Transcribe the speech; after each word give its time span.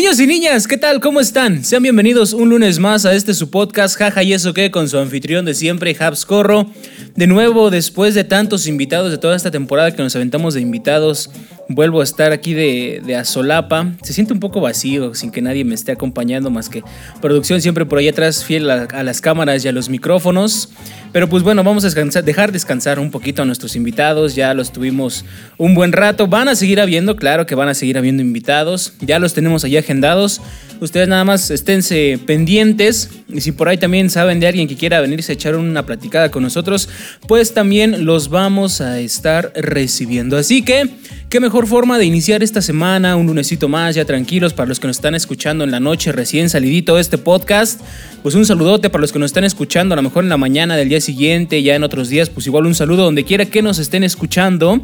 Niños 0.00 0.18
y 0.18 0.26
niñas, 0.26 0.66
¿qué 0.66 0.78
tal? 0.78 0.98
¿Cómo 0.98 1.20
están? 1.20 1.62
Sean 1.62 1.82
bienvenidos 1.82 2.32
un 2.32 2.48
lunes 2.48 2.78
más 2.78 3.04
a 3.04 3.12
este 3.12 3.34
su 3.34 3.50
podcast, 3.50 3.98
jaja 3.98 4.22
y 4.22 4.32
eso 4.32 4.54
qué, 4.54 4.70
con 4.70 4.88
su 4.88 4.96
anfitrión 4.96 5.44
de 5.44 5.52
siempre, 5.52 5.94
Habs 6.00 6.24
Corro. 6.24 6.70
De 7.16 7.26
nuevo, 7.26 7.68
después 7.68 8.14
de 8.14 8.24
tantos 8.24 8.66
invitados 8.66 9.10
de 9.10 9.18
toda 9.18 9.36
esta 9.36 9.50
temporada 9.50 9.94
que 9.94 10.02
nos 10.02 10.16
aventamos 10.16 10.54
de 10.54 10.62
invitados, 10.62 11.28
vuelvo 11.74 12.00
a 12.00 12.04
estar 12.04 12.32
aquí 12.32 12.52
de, 12.52 13.00
de 13.04 13.16
Azolapa. 13.16 13.92
Se 14.02 14.12
siente 14.12 14.32
un 14.32 14.40
poco 14.40 14.60
vacío, 14.60 15.14
sin 15.14 15.30
que 15.30 15.40
nadie 15.40 15.64
me 15.64 15.74
esté 15.74 15.92
acompañando, 15.92 16.50
más 16.50 16.68
que 16.68 16.82
producción 17.20 17.60
siempre 17.60 17.86
por 17.86 17.98
ahí 17.98 18.08
atrás, 18.08 18.44
fiel 18.44 18.68
a, 18.70 19.02
las 19.02 19.20
cámaras 19.20 19.64
y 19.64 19.68
a 19.68 19.72
los 19.72 19.88
micrófonos. 19.88 20.70
Pero 21.12 21.28
pues 21.28 21.42
bueno, 21.42 21.64
vamos 21.64 21.84
a 21.84 22.22
dejar 22.22 22.52
descansar 22.52 22.98
un 22.98 23.10
poquito 23.10 23.42
a 23.42 23.44
nuestros 23.44 23.74
invitados. 23.76 24.34
Ya 24.34 24.54
los 24.54 24.72
tuvimos 24.72 25.24
un 25.58 25.74
buen 25.74 25.92
rato. 25.92 26.26
Van 26.26 26.48
a 26.48 26.54
seguir 26.54 26.80
habiendo, 26.80 27.16
claro 27.16 27.46
que 27.46 27.54
van 27.54 27.68
a 27.68 27.74
seguir 27.74 27.98
habiendo 27.98 28.22
invitados. 28.22 28.94
Ya 29.00 29.18
los 29.18 29.34
tenemos 29.34 29.64
allí 29.64 29.76
agendados. 29.76 30.40
Ustedes 30.80 31.08
nada 31.08 31.24
más 31.24 31.50
esténse 31.50 32.18
pendientes. 32.26 33.10
Y 33.28 33.40
si 33.40 33.52
por 33.52 33.68
ahí 33.68 33.76
también 33.76 34.08
saben 34.08 34.40
de 34.40 34.46
alguien 34.46 34.68
que 34.68 34.76
quiera 34.76 35.00
venirse 35.00 35.32
a 35.32 35.34
echar 35.34 35.56
una 35.56 35.84
platicada 35.84 36.30
con 36.30 36.42
nosotros, 36.42 36.88
pues 37.26 37.54
también 37.54 38.04
los 38.04 38.28
vamos 38.28 38.80
a 38.80 39.00
estar 39.00 39.52
recibiendo. 39.54 40.36
Así 40.36 40.62
que, 40.62 40.88
qué 41.28 41.40
mejor 41.40 41.59
forma 41.66 41.98
de 41.98 42.04
iniciar 42.04 42.42
esta 42.42 42.62
semana, 42.62 43.16
un 43.16 43.26
lunesito 43.26 43.68
más, 43.68 43.94
ya 43.94 44.04
tranquilos, 44.04 44.52
para 44.52 44.68
los 44.68 44.80
que 44.80 44.86
nos 44.86 44.96
están 44.96 45.14
escuchando 45.14 45.64
en 45.64 45.70
la 45.70 45.80
noche 45.80 46.12
recién 46.12 46.48
salidito 46.50 46.98
este 46.98 47.18
podcast. 47.18 47.80
Pues 48.22 48.34
un 48.34 48.44
saludote 48.46 48.90
para 48.90 49.00
los 49.00 49.12
que 49.12 49.18
nos 49.18 49.30
están 49.30 49.44
escuchando, 49.44 49.94
a 49.94 49.96
lo 49.96 50.02
mejor 50.02 50.24
en 50.24 50.30
la 50.30 50.36
mañana 50.36 50.76
del 50.76 50.88
día 50.88 51.00
siguiente, 51.00 51.62
ya 51.62 51.74
en 51.74 51.84
otros 51.84 52.08
días, 52.08 52.30
pues 52.30 52.46
igual 52.46 52.66
un 52.66 52.74
saludo 52.74 53.04
donde 53.04 53.24
quiera 53.24 53.44
que 53.44 53.62
nos 53.62 53.78
estén 53.78 54.04
escuchando. 54.04 54.80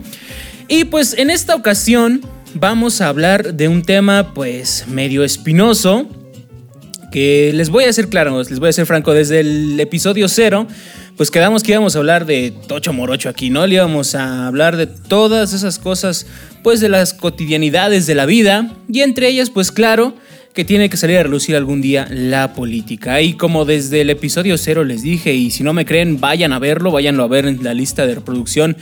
Y 0.69 0.85
pues 0.85 1.15
en 1.19 1.31
esta 1.31 1.55
ocasión 1.55 2.21
vamos 2.55 3.01
a 3.01 3.09
hablar 3.09 3.55
de 3.55 3.69
un 3.69 3.83
tema 3.83 4.33
pues 4.35 4.87
medio 4.89 5.25
espinoso, 5.25 6.09
que 7.11 7.53
les 7.55 7.71
voy 7.71 7.85
a 7.85 7.93
ser 7.93 8.09
claro, 8.09 8.39
les 8.39 8.59
voy 8.59 8.69
a 8.69 8.73
ser 8.73 8.87
franco, 8.87 9.15
desde 9.15 9.41
el 9.41 9.79
episodio 9.81 10.29
cero, 10.29 10.67
pues 11.17 11.31
quedamos 11.31 11.63
que 11.63 11.73
íbamos 11.73 11.97
a 11.97 11.99
hablar 11.99 12.27
de 12.27 12.53
Tocho 12.67 12.93
Morocho 12.93 13.29
aquí, 13.29 13.51
¿no? 13.51 13.67
Le 13.67 13.77
íbamos 13.77 14.15
a 14.15 14.47
hablar 14.47 14.77
de 14.77 14.87
todas 14.87 15.53
esas 15.53 15.79
cosas, 15.79 16.27
pues 16.63 16.81
de 16.81 16.89
las 16.89 17.15
cotidianidades 17.15 18.07
de 18.07 18.15
la 18.15 18.27
vida, 18.27 18.73
y 18.89 19.01
entre 19.01 19.29
ellas, 19.29 19.51
pues 19.51 19.73
claro, 19.73 20.15
que 20.57 20.65
tiene 20.65 20.89
que 20.89 20.97
salir 20.97 21.19
a 21.19 21.23
relucir 21.23 21.55
algún 21.55 21.83
día 21.83 22.09
la 22.11 22.55
política. 22.55 23.21
Y 23.21 23.35
como 23.35 23.67
desde 23.67 24.01
el 24.01 24.09
episodio 24.09 24.57
cero 24.57 24.85
les 24.85 25.03
dije, 25.03 25.35
y 25.35 25.51
si 25.51 25.63
no 25.63 25.75
me 25.75 25.85
creen, 25.85 26.19
vayan 26.19 26.55
a 26.55 26.59
verlo, 26.59 26.91
váyanlo 26.91 27.25
a 27.25 27.29
ver 27.29 27.47
en 27.47 27.63
la 27.63 27.75
lista 27.75 28.07
de 28.07 28.15
reproducción. 28.15 28.77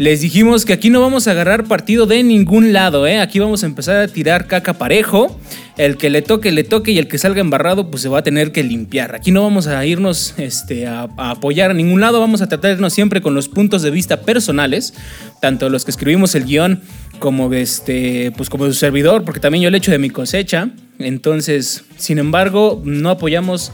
Les 0.00 0.22
dijimos 0.22 0.64
que 0.64 0.72
aquí 0.72 0.88
no 0.88 1.02
vamos 1.02 1.28
a 1.28 1.32
agarrar 1.32 1.64
partido 1.64 2.06
de 2.06 2.22
ningún 2.22 2.72
lado, 2.72 3.06
¿eh? 3.06 3.20
Aquí 3.20 3.38
vamos 3.38 3.62
a 3.64 3.66
empezar 3.66 3.96
a 3.96 4.08
tirar 4.08 4.46
caca 4.46 4.72
parejo. 4.72 5.38
El 5.76 5.98
que 5.98 6.08
le 6.08 6.22
toque, 6.22 6.52
le 6.52 6.64
toque 6.64 6.92
y 6.92 6.98
el 6.98 7.06
que 7.06 7.18
salga 7.18 7.42
embarrado, 7.42 7.90
pues 7.90 8.00
se 8.00 8.08
va 8.08 8.20
a 8.20 8.22
tener 8.22 8.50
que 8.50 8.62
limpiar. 8.62 9.14
Aquí 9.14 9.30
no 9.30 9.42
vamos 9.42 9.66
a 9.66 9.84
irnos 9.84 10.32
este, 10.38 10.86
a, 10.86 11.02
apoyar 11.18 11.72
a 11.72 11.74
ningún 11.74 12.00
lado, 12.00 12.18
vamos 12.18 12.40
a 12.40 12.48
tratarnos 12.48 12.94
siempre 12.94 13.20
con 13.20 13.34
los 13.34 13.50
puntos 13.50 13.82
de 13.82 13.90
vista 13.90 14.22
personales, 14.22 14.94
tanto 15.42 15.68
los 15.68 15.84
que 15.84 15.90
escribimos 15.90 16.34
el 16.34 16.46
guion 16.46 16.80
como 17.18 17.52
este, 17.52 18.32
pues 18.38 18.48
como 18.48 18.64
su 18.64 18.72
servidor, 18.72 19.22
porque 19.22 19.40
también 19.40 19.64
yo 19.64 19.70
le 19.70 19.76
echo 19.76 19.92
de 19.92 19.98
mi 19.98 20.08
cosecha. 20.08 20.70
Entonces, 20.98 21.84
sin 21.98 22.18
embargo, 22.18 22.80
no 22.86 23.10
apoyamos 23.10 23.70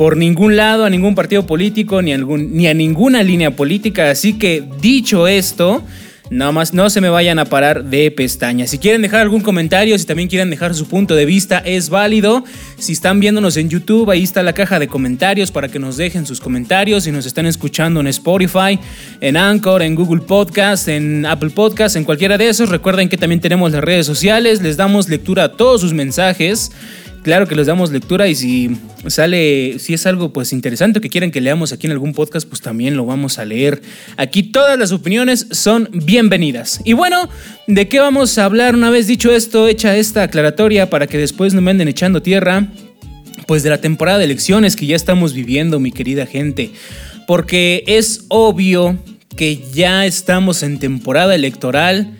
por 0.00 0.16
ningún 0.16 0.56
lado 0.56 0.86
a 0.86 0.88
ningún 0.88 1.14
partido 1.14 1.44
político 1.44 2.00
ni 2.00 2.14
a, 2.14 2.72
ninguna 2.72 3.22
línea 3.22 3.54
política. 3.54 4.10
Así 4.10 4.38
que 4.38 4.64
dicho 4.80 5.28
esto, 5.28 5.84
nada 6.30 6.52
más 6.52 6.72
no 6.72 6.88
se 6.88 7.02
me 7.02 7.10
vayan 7.10 7.38
a 7.38 7.44
parar 7.44 7.84
de 7.84 8.10
pestañas. 8.10 8.70
Si 8.70 8.78
quieren 8.78 9.02
dejar 9.02 9.20
algún 9.20 9.42
comentario, 9.42 9.98
si 9.98 10.06
también 10.06 10.30
quieren 10.30 10.48
dejar 10.48 10.74
su 10.74 10.88
punto 10.88 11.14
de 11.14 11.26
vista, 11.26 11.58
es 11.58 11.90
válido. 11.90 12.44
Si 12.78 12.92
están 12.92 13.20
viéndonos 13.20 13.58
en 13.58 13.68
YouTube, 13.68 14.08
ahí 14.08 14.22
está 14.22 14.42
la 14.42 14.54
caja 14.54 14.78
de 14.78 14.88
comentarios 14.88 15.52
para 15.52 15.68
que 15.68 15.78
nos 15.78 15.98
dejen 15.98 16.24
sus 16.24 16.40
comentarios. 16.40 17.04
Si 17.04 17.12
nos 17.12 17.26
están 17.26 17.44
escuchando 17.44 18.00
en 18.00 18.06
Spotify, 18.06 18.78
en 19.20 19.36
Anchor, 19.36 19.82
en 19.82 19.94
Google 19.94 20.22
Podcast, 20.22 20.88
en 20.88 21.26
Apple 21.26 21.50
Podcast, 21.50 21.96
en 21.96 22.04
cualquiera 22.04 22.38
de 22.38 22.48
esos, 22.48 22.70
recuerden 22.70 23.10
que 23.10 23.18
también 23.18 23.42
tenemos 23.42 23.70
las 23.70 23.84
redes 23.84 24.06
sociales. 24.06 24.62
Les 24.62 24.78
damos 24.78 25.10
lectura 25.10 25.44
a 25.44 25.52
todos 25.52 25.82
sus 25.82 25.92
mensajes 25.92 26.72
claro 27.22 27.46
que 27.46 27.54
les 27.54 27.66
damos 27.66 27.90
lectura 27.90 28.28
y 28.28 28.34
si 28.34 28.76
sale, 29.06 29.78
si 29.78 29.94
es 29.94 30.06
algo 30.06 30.32
pues 30.32 30.52
interesante 30.52 31.00
que 31.00 31.08
quieren 31.08 31.30
que 31.30 31.40
leamos 31.40 31.72
aquí 31.72 31.86
en 31.86 31.92
algún 31.92 32.12
podcast, 32.12 32.48
pues 32.48 32.60
también 32.60 32.96
lo 32.96 33.06
vamos 33.06 33.38
a 33.38 33.44
leer. 33.44 33.82
Aquí 34.16 34.42
todas 34.42 34.78
las 34.78 34.92
opiniones 34.92 35.46
son 35.50 35.88
bienvenidas. 35.92 36.80
Y 36.84 36.92
bueno, 36.92 37.28
¿de 37.66 37.88
qué 37.88 38.00
vamos 38.00 38.36
a 38.38 38.44
hablar 38.44 38.74
una 38.74 38.90
vez 38.90 39.06
dicho 39.06 39.32
esto, 39.32 39.68
hecha 39.68 39.96
esta 39.96 40.22
aclaratoria 40.22 40.90
para 40.90 41.06
que 41.06 41.18
después 41.18 41.54
no 41.54 41.60
me 41.60 41.70
anden 41.70 41.88
echando 41.88 42.22
tierra? 42.22 42.68
Pues 43.46 43.62
de 43.62 43.70
la 43.70 43.80
temporada 43.80 44.18
de 44.18 44.24
elecciones 44.24 44.76
que 44.76 44.86
ya 44.86 44.96
estamos 44.96 45.32
viviendo, 45.34 45.80
mi 45.80 45.92
querida 45.92 46.26
gente. 46.26 46.70
Porque 47.26 47.84
es 47.86 48.24
obvio 48.28 48.98
que 49.36 49.62
ya 49.72 50.06
estamos 50.06 50.62
en 50.62 50.78
temporada 50.78 51.34
electoral 51.34 52.16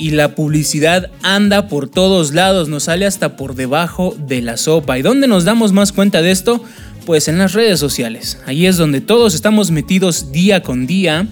y 0.00 0.12
la 0.12 0.34
publicidad 0.34 1.10
anda 1.22 1.68
por 1.68 1.88
todos 1.88 2.32
lados, 2.32 2.70
nos 2.70 2.84
sale 2.84 3.04
hasta 3.04 3.36
por 3.36 3.54
debajo 3.54 4.16
de 4.18 4.40
la 4.40 4.56
sopa. 4.56 4.98
¿Y 4.98 5.02
dónde 5.02 5.28
nos 5.28 5.44
damos 5.44 5.72
más 5.72 5.92
cuenta 5.92 6.22
de 6.22 6.30
esto? 6.30 6.64
Pues 7.04 7.28
en 7.28 7.36
las 7.36 7.52
redes 7.52 7.78
sociales. 7.78 8.38
Ahí 8.46 8.66
es 8.66 8.78
donde 8.78 9.02
todos 9.02 9.34
estamos 9.34 9.70
metidos 9.70 10.32
día 10.32 10.62
con 10.62 10.86
día 10.86 11.26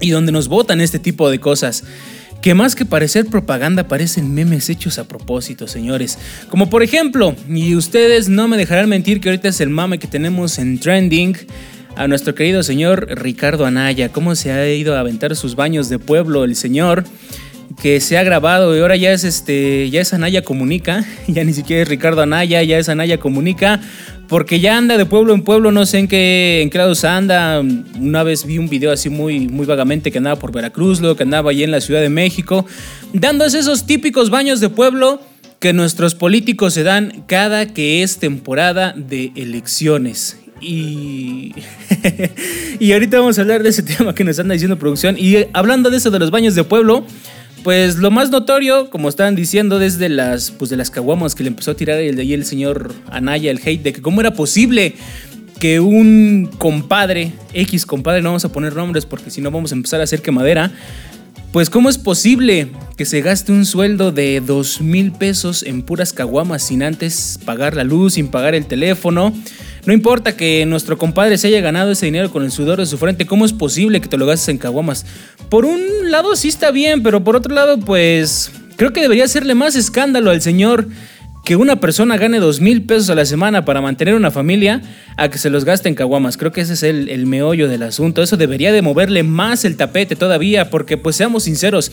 y 0.00 0.10
donde 0.10 0.32
nos 0.32 0.48
votan 0.48 0.80
este 0.80 0.98
tipo 0.98 1.30
de 1.30 1.38
cosas. 1.38 1.84
Que 2.42 2.52
más 2.52 2.74
que 2.74 2.84
parecer 2.84 3.26
propaganda 3.26 3.86
parecen 3.86 4.34
memes 4.34 4.68
hechos 4.70 4.98
a 4.98 5.06
propósito, 5.06 5.68
señores. 5.68 6.18
Como 6.48 6.70
por 6.70 6.82
ejemplo, 6.82 7.36
y 7.48 7.76
ustedes 7.76 8.28
no 8.28 8.48
me 8.48 8.56
dejarán 8.56 8.88
mentir 8.88 9.20
que 9.20 9.28
ahorita 9.28 9.48
es 9.48 9.60
el 9.60 9.70
mame 9.70 10.00
que 10.00 10.08
tenemos 10.08 10.58
en 10.58 10.80
trending 10.80 11.36
a 11.94 12.08
nuestro 12.08 12.34
querido 12.34 12.64
señor 12.64 13.06
Ricardo 13.08 13.66
Anaya. 13.66 14.08
¿Cómo 14.10 14.34
se 14.34 14.50
ha 14.50 14.68
ido 14.68 14.96
a 14.96 15.00
aventar 15.00 15.36
sus 15.36 15.54
baños 15.54 15.88
de 15.88 16.00
pueblo 16.00 16.42
el 16.42 16.56
señor? 16.56 17.04
Que 17.80 18.00
se 18.00 18.18
ha 18.18 18.24
grabado 18.24 18.76
y 18.76 18.80
ahora 18.80 18.96
ya 18.96 19.12
es 19.12 19.24
este 19.24 19.88
ya 19.90 20.00
es 20.00 20.12
Anaya 20.12 20.42
Comunica, 20.42 21.04
ya 21.28 21.44
ni 21.44 21.52
siquiera 21.52 21.82
es 21.82 21.88
Ricardo 21.88 22.22
Anaya, 22.22 22.62
ya 22.62 22.78
es 22.78 22.88
Anaya 22.88 23.18
Comunica, 23.18 23.80
porque 24.28 24.60
ya 24.60 24.76
anda 24.76 24.96
de 24.96 25.06
pueblo 25.06 25.32
en 25.32 25.42
pueblo, 25.42 25.70
no 25.70 25.86
sé 25.86 25.98
en 25.98 26.08
qué 26.08 26.60
en 26.62 26.70
qué 26.70 26.80
anda. 27.06 27.60
Una 27.60 28.22
vez 28.22 28.44
vi 28.44 28.58
un 28.58 28.68
video 28.68 28.92
así 28.92 29.10
muy 29.10 29.48
muy 29.48 29.66
vagamente 29.66 30.10
que 30.10 30.18
andaba 30.18 30.38
por 30.38 30.52
Veracruz, 30.52 31.00
luego 31.00 31.16
que 31.16 31.22
andaba 31.22 31.50
allí 31.50 31.62
en 31.62 31.70
la 31.70 31.80
Ciudad 31.80 32.00
de 32.00 32.10
México, 32.10 32.66
dándose 33.12 33.60
esos 33.60 33.86
típicos 33.86 34.30
baños 34.30 34.60
de 34.60 34.68
pueblo 34.68 35.20
que 35.60 35.72
nuestros 35.72 36.14
políticos 36.14 36.74
se 36.74 36.82
dan 36.82 37.24
cada 37.26 37.66
que 37.66 38.02
es 38.02 38.18
temporada 38.18 38.94
de 38.96 39.32
elecciones. 39.34 40.38
Y, 40.60 41.54
y 42.80 42.92
ahorita 42.92 43.18
vamos 43.18 43.38
a 43.38 43.42
hablar 43.42 43.62
de 43.62 43.70
ese 43.70 43.82
tema 43.96 44.14
que 44.14 44.24
nos 44.24 44.38
anda 44.38 44.52
diciendo 44.52 44.78
producción. 44.78 45.16
Y 45.18 45.46
hablando 45.52 45.90
de 45.90 45.96
eso 45.96 46.10
de 46.10 46.18
los 46.18 46.30
baños 46.30 46.54
de 46.54 46.64
pueblo, 46.64 47.04
pues 47.62 47.96
lo 47.96 48.10
más 48.10 48.30
notorio, 48.30 48.90
como 48.90 49.08
estaban 49.08 49.34
diciendo 49.34 49.78
desde 49.78 50.08
las, 50.08 50.50
pues 50.50 50.70
de 50.70 50.76
las 50.76 50.90
caguamas 50.90 51.34
que 51.34 51.42
le 51.42 51.48
empezó 51.48 51.72
a 51.72 51.74
tirar 51.74 51.98
el 51.98 52.16
de 52.16 52.22
ahí 52.22 52.32
el 52.32 52.44
señor 52.44 52.92
Anaya, 53.10 53.50
el 53.50 53.60
hate, 53.64 53.82
de 53.82 53.92
que 53.92 54.02
cómo 54.02 54.20
era 54.20 54.32
posible 54.32 54.94
que 55.58 55.80
un 55.80 56.50
compadre, 56.58 57.32
X 57.52 57.84
compadre, 57.84 58.22
no 58.22 58.30
vamos 58.30 58.44
a 58.44 58.52
poner 58.52 58.74
nombres 58.74 59.06
porque 59.06 59.30
si 59.30 59.40
no 59.40 59.50
vamos 59.50 59.72
a 59.72 59.74
empezar 59.74 60.00
a 60.00 60.04
hacer 60.04 60.22
quemadera, 60.22 60.72
pues 61.52 61.70
cómo 61.70 61.88
es 61.88 61.98
posible 61.98 62.68
que 62.96 63.04
se 63.04 63.22
gaste 63.22 63.52
un 63.52 63.64
sueldo 63.64 64.12
de 64.12 64.40
dos 64.40 64.80
mil 64.80 65.12
pesos 65.12 65.62
en 65.62 65.82
puras 65.82 66.12
caguamas 66.12 66.62
sin 66.62 66.82
antes 66.82 67.40
pagar 67.44 67.74
la 67.74 67.84
luz, 67.84 68.14
sin 68.14 68.28
pagar 68.28 68.54
el 68.54 68.66
teléfono. 68.66 69.32
No 69.88 69.94
importa 69.94 70.36
que 70.36 70.66
nuestro 70.66 70.98
compadre 70.98 71.38
se 71.38 71.48
haya 71.48 71.62
ganado 71.62 71.92
ese 71.92 72.04
dinero 72.04 72.30
con 72.30 72.44
el 72.44 72.52
sudor 72.52 72.78
de 72.78 72.84
su 72.84 72.98
frente, 72.98 73.24
¿cómo 73.24 73.46
es 73.46 73.54
posible 73.54 74.02
que 74.02 74.08
te 74.08 74.18
lo 74.18 74.26
gastes 74.26 74.50
en 74.50 74.58
caguamas? 74.58 75.06
Por 75.48 75.64
un 75.64 75.80
lado 76.10 76.36
sí 76.36 76.48
está 76.48 76.70
bien, 76.70 77.02
pero 77.02 77.24
por 77.24 77.36
otro 77.36 77.54
lado, 77.54 77.80
pues 77.80 78.52
creo 78.76 78.92
que 78.92 79.00
debería 79.00 79.24
hacerle 79.24 79.54
más 79.54 79.76
escándalo 79.76 80.30
al 80.30 80.42
señor 80.42 80.88
que 81.42 81.56
una 81.56 81.80
persona 81.80 82.18
gane 82.18 82.38
dos 82.38 82.60
mil 82.60 82.82
pesos 82.82 83.08
a 83.08 83.14
la 83.14 83.24
semana 83.24 83.64
para 83.64 83.80
mantener 83.80 84.14
una 84.14 84.30
familia 84.30 84.82
a 85.16 85.30
que 85.30 85.38
se 85.38 85.48
los 85.48 85.64
gaste 85.64 85.88
en 85.88 85.94
caguamas. 85.94 86.36
Creo 86.36 86.52
que 86.52 86.60
ese 86.60 86.74
es 86.74 86.82
el, 86.82 87.24
meollo 87.24 87.66
del 87.66 87.82
asunto. 87.82 88.22
Eso 88.22 88.36
debería 88.36 88.72
de 88.72 88.82
moverle 88.82 89.22
más 89.22 89.64
el 89.64 89.78
tapete 89.78 90.16
todavía, 90.16 90.68
porque 90.68 90.98
pues 90.98 91.16
seamos 91.16 91.44
sinceros. 91.44 91.92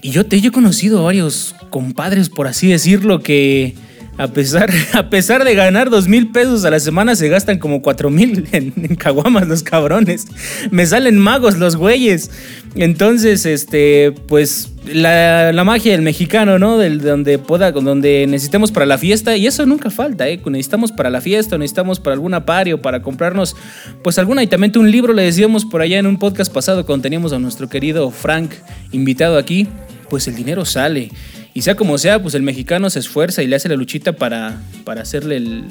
Y 0.00 0.10
yo 0.12 0.24
te 0.24 0.40
yo 0.40 0.48
he 0.48 0.52
conocido 0.52 1.04
varios 1.04 1.54
compadres, 1.68 2.30
por 2.30 2.46
así 2.46 2.68
decirlo, 2.68 3.20
que 3.20 3.74
A 4.20 4.28
pesar, 4.28 4.70
a 4.92 5.08
pesar 5.08 5.44
de 5.44 5.54
ganar 5.54 5.88
dos 5.88 6.06
mil 6.06 6.30
pesos 6.30 6.66
a 6.66 6.70
la 6.70 6.78
semana, 6.78 7.16
se 7.16 7.28
gastan 7.28 7.58
como 7.58 7.80
cuatro 7.80 8.10
mil 8.10 8.46
en, 8.52 8.70
caguamas 8.96 9.48
los 9.48 9.62
cabrones. 9.62 10.26
Me 10.70 10.84
salen 10.84 11.16
magos 11.18 11.56
los 11.56 11.76
güeyes. 11.76 12.30
Entonces, 12.74 13.46
este, 13.46 14.12
pues 14.28 14.72
la, 14.92 15.62
magia 15.64 15.92
del 15.92 16.02
mexicano, 16.02 16.58
¿no? 16.58 16.76
Del, 16.76 17.00
donde 17.00 17.38
pueda, 17.38 17.72
donde 17.72 18.26
necesitemos 18.28 18.72
para 18.72 18.84
la 18.84 18.98
fiesta. 18.98 19.38
Y 19.38 19.46
eso 19.46 19.64
nunca 19.64 19.88
falta, 19.88 20.28
¿eh? 20.28 20.38
Necesitamos 20.44 20.92
para 20.92 21.08
la 21.08 21.22
fiesta, 21.22 21.56
necesitamos 21.56 21.98
para 21.98 22.12
alguna 22.12 22.44
pari 22.44 22.74
o 22.74 22.82
para 22.82 23.00
comprarnos, 23.00 23.56
pues 24.02 24.18
algún 24.18 24.38
aditamento, 24.38 24.80
un 24.80 24.90
libro. 24.90 25.14
Le 25.14 25.22
decíamos 25.22 25.64
por 25.64 25.80
allá 25.80 25.98
en 25.98 26.06
un 26.06 26.18
podcast 26.18 26.52
pasado 26.52 26.84
cuando 26.84 27.04
teníamos 27.04 27.32
a 27.32 27.38
nuestro 27.38 27.70
querido 27.70 28.10
Frank 28.10 28.50
invitado 28.92 29.38
aquí. 29.38 29.66
Pues 30.10 30.28
el 30.28 30.34
dinero 30.34 30.66
sale. 30.66 31.10
Y 31.54 31.62
sea 31.62 31.74
como 31.74 31.96
sea, 31.96 32.20
pues 32.20 32.34
el 32.34 32.42
mexicano 32.42 32.90
se 32.90 32.98
esfuerza 32.98 33.42
y 33.42 33.46
le 33.46 33.56
hace 33.56 33.68
la 33.68 33.76
luchita 33.76 34.12
para, 34.12 34.60
para 34.84 35.00
hacerle 35.00 35.36
el, 35.36 35.64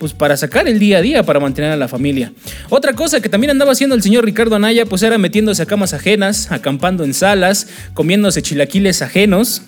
pues 0.00 0.14
para 0.14 0.36
sacar 0.36 0.66
el 0.66 0.78
día 0.78 0.98
a 0.98 1.02
día, 1.02 1.22
para 1.22 1.40
mantener 1.40 1.70
a 1.70 1.76
la 1.76 1.86
familia. 1.86 2.32
Otra 2.70 2.94
cosa 2.94 3.20
que 3.20 3.28
también 3.28 3.50
andaba 3.50 3.72
haciendo 3.72 3.94
el 3.94 4.02
señor 4.02 4.24
Ricardo 4.24 4.56
Anaya, 4.56 4.86
pues 4.86 5.02
era 5.02 5.18
metiéndose 5.18 5.62
a 5.62 5.66
camas 5.66 5.92
ajenas, 5.92 6.50
acampando 6.50 7.04
en 7.04 7.12
salas, 7.12 7.68
comiéndose 7.92 8.40
chilaquiles 8.40 9.02
ajenos. 9.02 9.62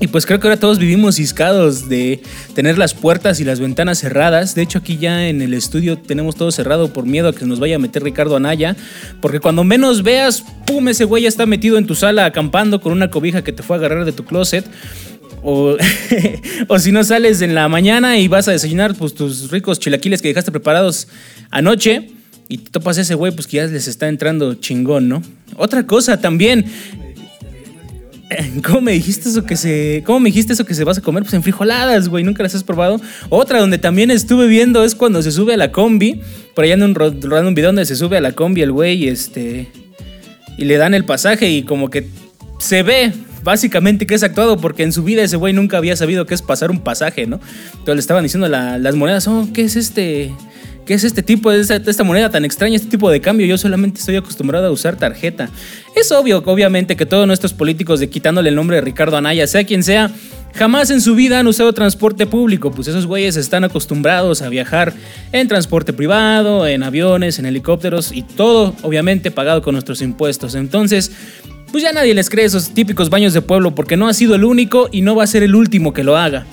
Y 0.00 0.08
pues 0.08 0.26
creo 0.26 0.40
que 0.40 0.48
ahora 0.48 0.58
todos 0.58 0.80
vivimos 0.80 1.16
ciscados 1.16 1.88
de 1.88 2.20
tener 2.54 2.78
las 2.78 2.94
puertas 2.94 3.38
y 3.38 3.44
las 3.44 3.60
ventanas 3.60 3.98
cerradas. 3.98 4.56
De 4.56 4.62
hecho, 4.62 4.78
aquí 4.78 4.98
ya 4.98 5.28
en 5.28 5.40
el 5.40 5.54
estudio 5.54 5.96
tenemos 5.96 6.34
todo 6.34 6.50
cerrado 6.50 6.92
por 6.92 7.06
miedo 7.06 7.28
a 7.28 7.34
que 7.34 7.46
nos 7.46 7.60
vaya 7.60 7.76
a 7.76 7.78
meter 7.78 8.02
Ricardo 8.02 8.34
Anaya. 8.34 8.76
Porque 9.20 9.38
cuando 9.38 9.62
menos 9.62 10.02
veas, 10.02 10.42
pum, 10.66 10.88
ese 10.88 11.04
güey 11.04 11.22
ya 11.22 11.28
está 11.28 11.46
metido 11.46 11.78
en 11.78 11.86
tu 11.86 11.94
sala 11.94 12.24
acampando 12.24 12.80
con 12.80 12.92
una 12.92 13.08
cobija 13.08 13.44
que 13.44 13.52
te 13.52 13.62
fue 13.62 13.76
a 13.76 13.78
agarrar 13.78 14.04
de 14.04 14.10
tu 14.10 14.24
closet. 14.24 14.66
O, 15.44 15.76
o, 16.68 16.78
si 16.80 16.90
no 16.90 17.04
sales 17.04 17.40
en 17.40 17.54
la 17.54 17.68
mañana 17.68 18.18
y 18.18 18.26
vas 18.26 18.48
a 18.48 18.52
desayunar 18.52 18.96
pues, 18.96 19.14
tus 19.14 19.50
ricos 19.52 19.78
chilaquiles 19.78 20.20
que 20.20 20.28
dejaste 20.28 20.50
preparados 20.50 21.06
anoche 21.50 22.10
y 22.48 22.58
te 22.58 22.70
topas 22.70 22.98
a 22.98 23.02
ese 23.02 23.14
güey, 23.14 23.32
pues 23.32 23.46
que 23.46 23.58
ya 23.58 23.66
les 23.66 23.86
está 23.86 24.08
entrando 24.08 24.54
chingón, 24.54 25.08
¿no? 25.08 25.22
Otra 25.56 25.86
cosa 25.86 26.20
también. 26.20 26.64
¿Cómo 28.66 28.80
me 28.80 28.92
dijiste 28.92 29.28
eso 29.28 29.44
que 29.44 29.56
se. 29.56 30.02
¿Cómo 30.06 30.20
me 30.20 30.28
dijiste 30.28 30.52
eso 30.52 30.64
que 30.64 30.74
se 30.74 30.84
vas 30.84 30.98
a 30.98 31.00
comer? 31.00 31.22
Pues 31.22 31.34
en 31.34 31.42
frijoladas, 31.42 32.08
güey. 32.08 32.24
Nunca 32.24 32.42
las 32.42 32.54
has 32.54 32.64
probado. 32.64 33.00
Otra 33.28 33.60
donde 33.60 33.78
también 33.78 34.10
estuve 34.10 34.46
viendo 34.46 34.84
es 34.84 34.94
cuando 34.94 35.22
se 35.22 35.32
sube 35.32 35.54
a 35.54 35.56
la 35.56 35.72
combi. 35.72 36.20
Por 36.54 36.64
allá 36.64 36.74
en 36.74 36.82
un 36.82 36.94
rodando 36.94 37.48
un 37.48 37.54
video 37.54 37.68
donde 37.68 37.84
se 37.86 37.96
sube 37.96 38.16
a 38.16 38.20
la 38.20 38.32
combi 38.32 38.62
el 38.62 38.72
güey, 38.72 39.08
este. 39.08 39.68
Y 40.56 40.64
le 40.64 40.76
dan 40.76 40.94
el 40.94 41.04
pasaje 41.04 41.50
y 41.50 41.64
como 41.64 41.90
que 41.90 42.08
se 42.58 42.82
ve 42.82 43.12
básicamente 43.42 44.06
que 44.06 44.14
es 44.14 44.22
actuado 44.22 44.56
porque 44.58 44.84
en 44.84 44.92
su 44.92 45.02
vida 45.02 45.22
ese 45.22 45.36
güey 45.36 45.52
nunca 45.52 45.76
había 45.76 45.96
sabido 45.96 46.26
qué 46.26 46.34
es 46.34 46.42
pasar 46.42 46.70
un 46.70 46.80
pasaje, 46.80 47.26
¿no? 47.26 47.40
Entonces 47.72 47.94
le 47.94 48.00
estaban 48.00 48.22
diciendo 48.22 48.48
las 48.48 48.94
monedas, 48.94 49.28
oh, 49.28 49.48
¿qué 49.52 49.62
es 49.62 49.76
este? 49.76 50.32
¿Qué 50.86 50.92
es 50.92 51.02
este 51.02 51.22
tipo 51.22 51.50
de 51.50 51.60
esta, 51.60 52.04
moneda 52.04 52.30
tan 52.30 52.44
extraña, 52.44 52.76
este 52.76 52.88
tipo 52.88 53.10
de 53.10 53.20
cambio? 53.20 53.46
Yo 53.46 53.56
solamente 53.56 54.00
estoy 54.00 54.16
acostumbrado 54.16 54.66
a 54.66 54.70
usar 54.70 54.96
tarjeta. 54.96 55.48
Es 55.96 56.12
obvio, 56.12 56.42
obviamente, 56.44 56.94
que 56.94 57.06
todos 57.06 57.26
nuestros 57.26 57.54
políticos, 57.54 58.00
de 58.00 58.10
quitándole 58.10 58.50
el 58.50 58.54
nombre 58.54 58.76
de 58.76 58.82
Ricardo 58.82 59.16
Anaya, 59.16 59.46
sea 59.46 59.64
quien 59.64 59.82
sea, 59.82 60.10
jamás 60.54 60.90
en 60.90 61.00
su 61.00 61.14
vida 61.14 61.38
han 61.38 61.46
usado 61.46 61.72
transporte 61.72 62.26
público. 62.26 62.70
Pues 62.70 62.88
esos 62.88 63.06
güeyes 63.06 63.36
están 63.36 63.64
acostumbrados 63.64 64.42
a 64.42 64.50
viajar 64.50 64.92
en 65.32 65.48
transporte 65.48 65.94
privado, 65.94 66.66
en 66.66 66.82
aviones, 66.82 67.38
en 67.38 67.46
helicópteros 67.46 68.12
y 68.12 68.20
todo, 68.20 68.74
obviamente, 68.82 69.30
pagado 69.30 69.62
con 69.62 69.72
nuestros 69.72 70.02
impuestos. 70.02 70.54
Entonces, 70.54 71.12
pues 71.72 71.82
ya 71.82 71.92
nadie 71.92 72.12
les 72.12 72.28
cree 72.28 72.44
esos 72.44 72.74
típicos 72.74 73.08
baños 73.08 73.32
de 73.32 73.40
pueblo 73.40 73.74
porque 73.74 73.96
no 73.96 74.06
ha 74.06 74.12
sido 74.12 74.34
el 74.34 74.44
único 74.44 74.90
y 74.92 75.00
no 75.00 75.16
va 75.16 75.24
a 75.24 75.26
ser 75.26 75.42
el 75.42 75.54
último 75.54 75.94
que 75.94 76.04
lo 76.04 76.18
haga. 76.18 76.44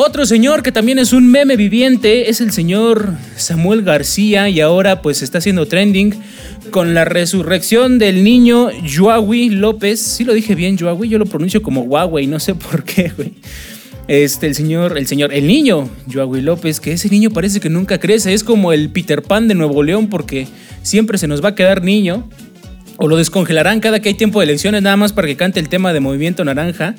Otro 0.00 0.26
señor 0.26 0.62
que 0.62 0.70
también 0.70 1.00
es 1.00 1.12
un 1.12 1.28
meme 1.28 1.56
viviente 1.56 2.30
es 2.30 2.40
el 2.40 2.52
señor 2.52 3.14
Samuel 3.34 3.82
García 3.82 4.48
y 4.48 4.60
ahora 4.60 5.02
pues 5.02 5.22
está 5.22 5.38
haciendo 5.38 5.66
trending 5.66 6.14
con 6.70 6.94
la 6.94 7.04
resurrección 7.04 7.98
del 7.98 8.22
niño 8.22 8.68
Joawi 8.96 9.48
López. 9.50 9.98
Sí 9.98 10.22
lo 10.22 10.34
dije 10.34 10.54
bien, 10.54 10.78
Joawi, 10.78 11.08
yo 11.08 11.18
lo 11.18 11.26
pronuncio 11.26 11.62
como 11.62 11.80
Huawei, 11.80 12.28
no 12.28 12.38
sé 12.38 12.54
por 12.54 12.84
qué, 12.84 13.10
güey. 13.16 13.32
Este, 14.06 14.46
el 14.46 14.54
señor, 14.54 14.96
el 14.96 15.08
señor, 15.08 15.34
el 15.34 15.48
niño 15.48 15.90
Joawi 16.12 16.42
López, 16.42 16.78
que 16.78 16.92
ese 16.92 17.08
niño 17.08 17.30
parece 17.30 17.58
que 17.58 17.68
nunca 17.68 17.98
crece, 17.98 18.32
es 18.32 18.44
como 18.44 18.72
el 18.72 18.90
Peter 18.90 19.22
Pan 19.22 19.48
de 19.48 19.56
Nuevo 19.56 19.82
León 19.82 20.08
porque 20.08 20.46
siempre 20.84 21.18
se 21.18 21.26
nos 21.26 21.42
va 21.42 21.48
a 21.48 21.54
quedar 21.56 21.82
niño 21.82 22.30
o 22.98 23.08
lo 23.08 23.16
descongelarán 23.16 23.80
cada 23.80 23.98
que 23.98 24.10
hay 24.10 24.14
tiempo 24.14 24.38
de 24.38 24.44
elecciones 24.44 24.80
nada 24.80 24.96
más 24.96 25.12
para 25.12 25.26
que 25.26 25.36
cante 25.36 25.58
el 25.58 25.68
tema 25.68 25.92
de 25.92 25.98
Movimiento 25.98 26.44
Naranja. 26.44 26.94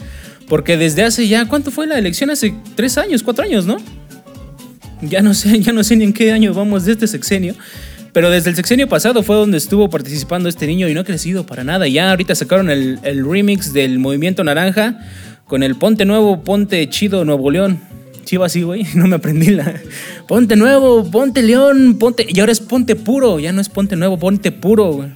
Porque 0.49 0.75
desde 0.77 1.03
hace 1.03 1.27
ya, 1.27 1.45
¿cuánto 1.45 1.69
fue 1.69 1.87
la 1.87 1.97
elección? 1.97 2.31
Hace 2.31 2.53
tres 2.75 2.97
años, 2.97 3.21
cuatro 3.21 3.45
años, 3.45 3.65
¿no? 3.67 3.77
Ya 5.01 5.21
no 5.21 5.33
sé, 5.33 5.59
ya 5.61 5.71
no 5.71 5.83
sé 5.83 5.95
ni 5.95 6.03
en 6.03 6.13
qué 6.13 6.31
año 6.31 6.53
vamos 6.53 6.85
de 6.85 6.93
este 6.93 7.07
sexenio. 7.07 7.55
Pero 8.11 8.31
desde 8.31 8.49
el 8.49 8.55
sexenio 8.55 8.89
pasado 8.89 9.21
fue 9.21 9.35
donde 9.35 9.59
estuvo 9.59 9.87
participando 9.89 10.49
este 10.49 10.65
niño 10.65 10.89
y 10.89 10.95
no 10.95 11.01
ha 11.01 11.03
crecido 11.03 11.45
para 11.45 11.63
nada. 11.63 11.87
Ya 11.87 12.09
ahorita 12.09 12.33
sacaron 12.33 12.71
el, 12.71 12.99
remix 13.23 13.71
del 13.71 13.99
Movimiento 13.99 14.43
Naranja 14.43 14.99
con 15.45 15.61
el 15.61 15.75
Ponte 15.75 16.05
Nuevo, 16.05 16.43
Ponte 16.43 16.89
Chido 16.89 17.23
Nuevo 17.23 17.51
León. 17.51 17.79
Chivo 18.25 18.43
así, 18.43 18.63
güey. 18.63 18.85
No 18.95 19.07
me 19.07 19.17
aprendí 19.17 19.51
la. 19.51 19.75
Ponte 20.27 20.55
Nuevo, 20.55 21.09
Ponte 21.09 21.43
León, 21.43 21.97
Ponte. 21.99 22.25
Y 22.27 22.39
ahora 22.39 22.51
es 22.51 22.59
Ponte 22.59 22.95
Puro. 22.95 23.39
Ya 23.39 23.51
no 23.51 23.61
es 23.61 23.69
Ponte 23.69 23.95
Nuevo, 23.95 24.17
Ponte 24.17 24.51
Puro, 24.51 24.91
güey. 24.91 25.09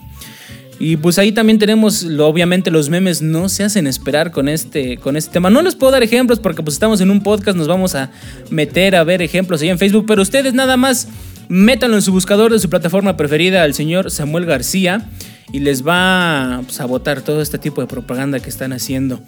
Y 0.86 0.98
pues 0.98 1.18
ahí 1.18 1.32
también 1.32 1.60
tenemos, 1.60 2.04
obviamente 2.20 2.70
los 2.70 2.90
memes 2.90 3.22
no 3.22 3.48
se 3.48 3.64
hacen 3.64 3.88
esperar 3.88 4.32
con 4.32 4.50
este, 4.50 4.98
con 4.98 5.16
este 5.16 5.32
tema. 5.32 5.50
No 5.50 5.62
les 5.62 5.76
puedo 5.76 5.94
dar 5.94 6.04
ejemplos 6.04 6.40
porque 6.40 6.62
pues 6.62 6.76
estamos 6.76 7.00
en 7.00 7.10
un 7.10 7.24
podcast, 7.24 7.58
nos 7.58 7.70
vamos 7.70 7.96
a 7.96 8.12
meter 8.50 8.98
a 8.98 9.06
ver 9.06 9.22
ejemplos 9.22 9.62
ahí 9.62 9.70
en 9.70 9.80
Facebook, 9.80 10.04
pero 10.06 10.22
ustedes 10.22 10.54
nada 10.54 10.76
más 10.76 11.08
métanlo 11.48 11.96
en 11.96 12.02
su 12.02 12.12
buscador 12.12 12.52
de 12.52 12.60
su 12.60 12.70
plataforma 12.70 13.16
preferida 13.16 13.64
al 13.64 13.74
señor 13.74 14.12
Samuel 14.12 14.46
García 14.46 15.10
y 15.54 15.62
les 15.62 15.88
va 15.88 16.62
pues, 16.66 16.82
a 16.82 16.86
botar 16.86 17.22
todo 17.22 17.42
este 17.42 17.58
tipo 17.58 17.80
de 17.80 17.88
propaganda 17.88 18.42
que 18.42 18.50
están 18.50 18.74
haciendo. 18.74 19.22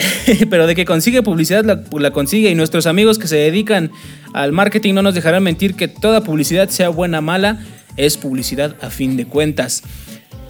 pero 0.50 0.66
de 0.66 0.74
que 0.74 0.84
consigue 0.84 1.22
publicidad 1.22 1.64
la, 1.64 1.84
la, 1.96 2.10
consigue 2.10 2.50
y 2.50 2.56
nuestros 2.56 2.86
amigos 2.86 3.20
que 3.20 3.28
se 3.28 3.36
dedican 3.36 3.92
al 4.32 4.50
marketing 4.50 4.94
no 4.94 5.02
nos 5.02 5.14
dejarán 5.14 5.44
mentir 5.44 5.76
que 5.76 5.86
toda 5.86 6.24
publicidad 6.24 6.70
sea 6.70 6.88
buena 6.88 7.20
o 7.20 7.22
mala 7.22 7.60
es 8.06 8.16
publicidad 8.16 8.76
a 8.80 8.90
fin 8.90 9.16
de 9.16 9.26
cuentas. 9.26 9.82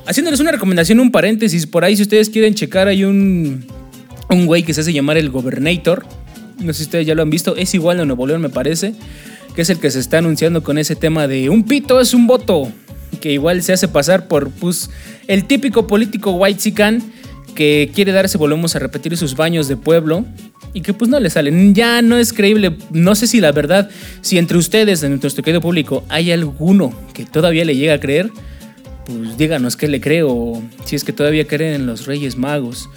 Haciéndoles 0.06 0.41
una 0.41 0.52
recomendación, 0.52 1.00
un 1.00 1.12
paréntesis, 1.12 1.67
por 1.67 1.85
ahí 1.85 1.97
si 1.97 2.02
ustedes 2.02 2.31
quieren 2.31 2.55
checar 2.55 2.88
hay 2.88 3.05
un, 3.05 3.64
un 4.29 4.47
güey 4.47 4.62
que 4.62 4.75
se 4.75 4.81
hace 4.81 4.93
llamar 4.93 5.19
el 5.19 5.31
Gobernator. 5.31 6.05
No 6.58 6.73
sé 6.73 6.79
si 6.79 6.85
ustedes 6.85 7.06
ya 7.06 7.14
lo 7.14 7.23
han 7.23 7.31
visto, 7.31 7.56
es 7.56 7.75
igual 7.75 7.99
de 7.99 8.06
Nuevo 8.06 8.26
León 8.26 8.43
me 8.43 8.50
parece, 8.50 8.94
que 9.55 9.62
es 9.62 9.70
el 9.70 9.79
que 9.79 9.91
se 9.91 9.99
está 9.99 10.19
anunciando 10.19 10.62
con 10.62 10.79
ese 10.79 10.96
tema 10.96 11.27
de 11.27 11.48
un 11.48 11.65
pito 11.65 12.01
es 12.01 12.13
un 12.13 12.27
voto, 12.27 12.70
que 13.20 13.32
igual 13.32 13.63
se 13.63 13.72
hace 13.72 13.89
pasar 13.89 14.29
por 14.29 14.51
pues, 14.51 14.91
el 15.27 15.46
típico 15.46 15.86
político 15.86 16.32
white 16.32 16.75
que 17.55 17.91
quiere 17.94 18.13
darse, 18.13 18.39
volvemos 18.39 18.77
a 18.77 18.79
repetir, 18.79 19.17
sus 19.17 19.36
baños 19.36 19.69
de 19.69 19.77
pueblo 19.77 20.25
y 20.72 20.82
que 20.82 20.94
pues 20.94 21.10
no 21.10 21.19
le 21.20 21.31
salen. 21.31 21.74
Ya 21.74 22.02
no 22.02 22.17
es 22.17 22.32
creíble. 22.32 22.76
No 22.90 23.14
sé 23.14 23.26
si 23.26 23.40
la 23.40 23.52
verdad, 23.52 23.90
si 24.20 24.38
entre 24.38 24.58
ustedes, 24.58 25.02
en 25.02 25.19
nuestro 25.20 25.43
querido 25.43 25.60
público, 25.60 26.05
hay 26.08 26.31
alguno 26.31 26.93
que 27.12 27.24
todavía 27.24 27.64
le 27.64 27.76
llega 27.76 27.94
a 27.94 28.00
creer, 28.00 28.31
pues 29.06 29.36
díganos 29.36 29.76
qué 29.76 29.88
le 29.88 30.00
cree 30.00 30.22
o 30.22 30.62
si 30.84 30.96
es 30.96 31.05
que 31.05 31.12
todavía 31.12 31.46
creen 31.46 31.74
en 31.74 31.86
los 31.86 32.06
Reyes 32.06 32.36
Magos. 32.36 32.88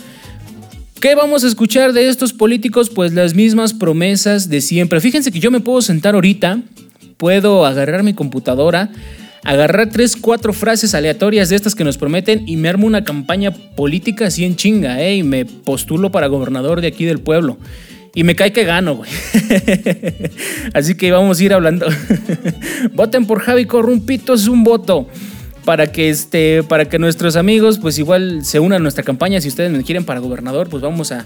¿Qué 1.00 1.15
vamos 1.15 1.43
a 1.43 1.48
escuchar 1.48 1.91
de 1.91 2.08
estos 2.08 2.32
políticos? 2.32 2.89
Pues 2.89 3.13
las 3.13 3.34
mismas 3.34 3.74
promesas 3.74 4.48
de 4.48 4.62
siempre. 4.62 5.01
Fíjense 5.01 5.32
que 5.34 5.39
yo 5.39 5.51
me 5.51 5.60
puedo 5.60 5.82
sentar 5.82 6.15
ahorita, 6.15 6.62
puedo 7.17 7.65
agarrar 7.65 8.03
mi 8.03 8.13
computadora, 8.13 8.89
agarrar 9.44 9.90
tres, 9.90 10.16
cuatro 10.16 10.54
frases 10.54 10.96
aleatorias 10.96 11.50
de 11.50 11.56
estas 11.56 11.76
que 11.76 11.84
nos 11.84 11.98
prometen 11.98 12.44
y 12.48 12.58
me 12.58 12.70
armo 12.70 12.88
una 12.88 13.04
campaña 13.04 13.52
política 13.52 14.28
así 14.28 14.46
en 14.46 14.56
chinga, 14.56 15.02
¿eh? 15.02 15.18
Y 15.18 15.24
me 15.24 15.46
postulo 15.46 16.12
para 16.12 16.28
gobernador 16.28 16.82
de 16.82 16.88
aquí 16.88 17.06
del 17.06 17.20
pueblo. 17.20 17.58
Y 18.16 18.24
me 18.24 18.36
cae 18.36 18.54
que 18.54 18.64
gano, 18.64 18.96
güey. 18.96 19.10
así 20.74 20.96
que 20.96 21.12
vamos 21.12 21.40
a 21.40 21.44
ir 21.44 21.54
hablando. 21.54 21.88
Voten 22.94 23.26
por 23.26 23.40
Javi 23.40 23.66
Corrumpito, 23.66 24.36
es 24.36 24.48
un 24.48 24.64
voto 24.64 25.08
para 25.65 25.91
que 25.91 26.10
este 26.10 26.63
para 26.63 26.86
que 26.86 27.00
nuestros 27.00 27.36
amigos 27.36 27.79
pues 27.79 27.98
igual 27.98 28.43
se 28.43 28.60
unan 28.60 28.77
a 28.77 28.79
nuestra 28.79 29.03
campaña 29.03 29.39
si 29.39 29.48
ustedes 29.48 29.72
me 29.72 29.84
quieren 29.84 30.03
para 30.03 30.20
gobernador 30.20 30.70
pues 30.70 30.84
vamos 30.84 31.12
a, 31.12 31.25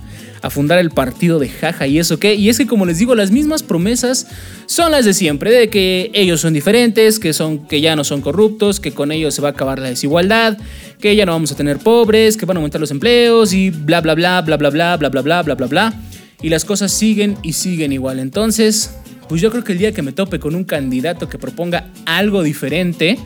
fundar 0.49 0.79
el 0.79 0.91
partido 0.91 1.39
de 1.39 1.49
jaja 1.49 1.87
y 1.87 1.99
eso 1.99 2.19
qué 2.19 2.35
y 2.35 2.47
es 2.47 2.57
que 2.57 2.67
como 2.67 2.85
les 2.85 2.99
digo 2.99 3.15
las 3.15 3.31
mismas 3.31 3.63
promesas 3.63 4.27
son 4.65 4.91
las 4.91 5.03
de 5.03 5.13
siempre 5.13 5.51
de 5.51 5.69
que 5.69 6.09
ellos 6.13 6.39
son 6.39 6.53
diferentes 6.53 7.19
que 7.19 7.33
son 7.33 7.67
que 7.67 7.81
ya 7.81 7.95
no 7.95 8.05
son 8.05 8.21
corruptos 8.21 8.79
que 8.79 8.93
con 8.93 9.11
ellos 9.11 9.33
se 9.33 9.41
va 9.41 9.49
a 9.49 9.51
acabar 9.51 9.79
la 9.79 9.89
desigualdad 9.89 10.57
que 11.01 11.15
ya 11.15 11.25
no 11.25 11.33
vamos 11.33 11.51
a 11.51 11.55
tener 11.55 11.79
pobres 11.79 12.37
que 12.37 12.45
van 12.45 12.57
a 12.57 12.59
aumentar 12.59 12.79
los 12.79 12.91
empleos 12.91 13.51
y 13.51 13.71
bla 13.71 13.99
bla 13.99 14.13
bla 14.15 14.41
bla 14.41 14.55
bla 14.55 14.69
bla 14.69 14.95
bla 14.95 15.09
bla 15.09 15.21
bla 15.21 15.43
bla 15.43 15.55
bla 15.55 15.67
bla 15.67 15.93
y 16.41 16.49
las 16.49 16.63
cosas 16.63 16.91
siguen 16.93 17.35
y 17.43 17.53
siguen 17.53 17.91
igual 17.91 18.19
entonces 18.19 18.91
pues 19.27 19.41
yo 19.41 19.51
creo 19.51 19.63
que 19.63 19.73
el 19.73 19.79
día 19.79 19.91
que 19.91 20.01
me 20.01 20.13
tope 20.13 20.39
con 20.39 20.55
un 20.55 20.63
candidato 20.63 21.27
que 21.27 21.37
proponga 21.37 21.89
algo 22.05 22.43
diferente 22.43 23.17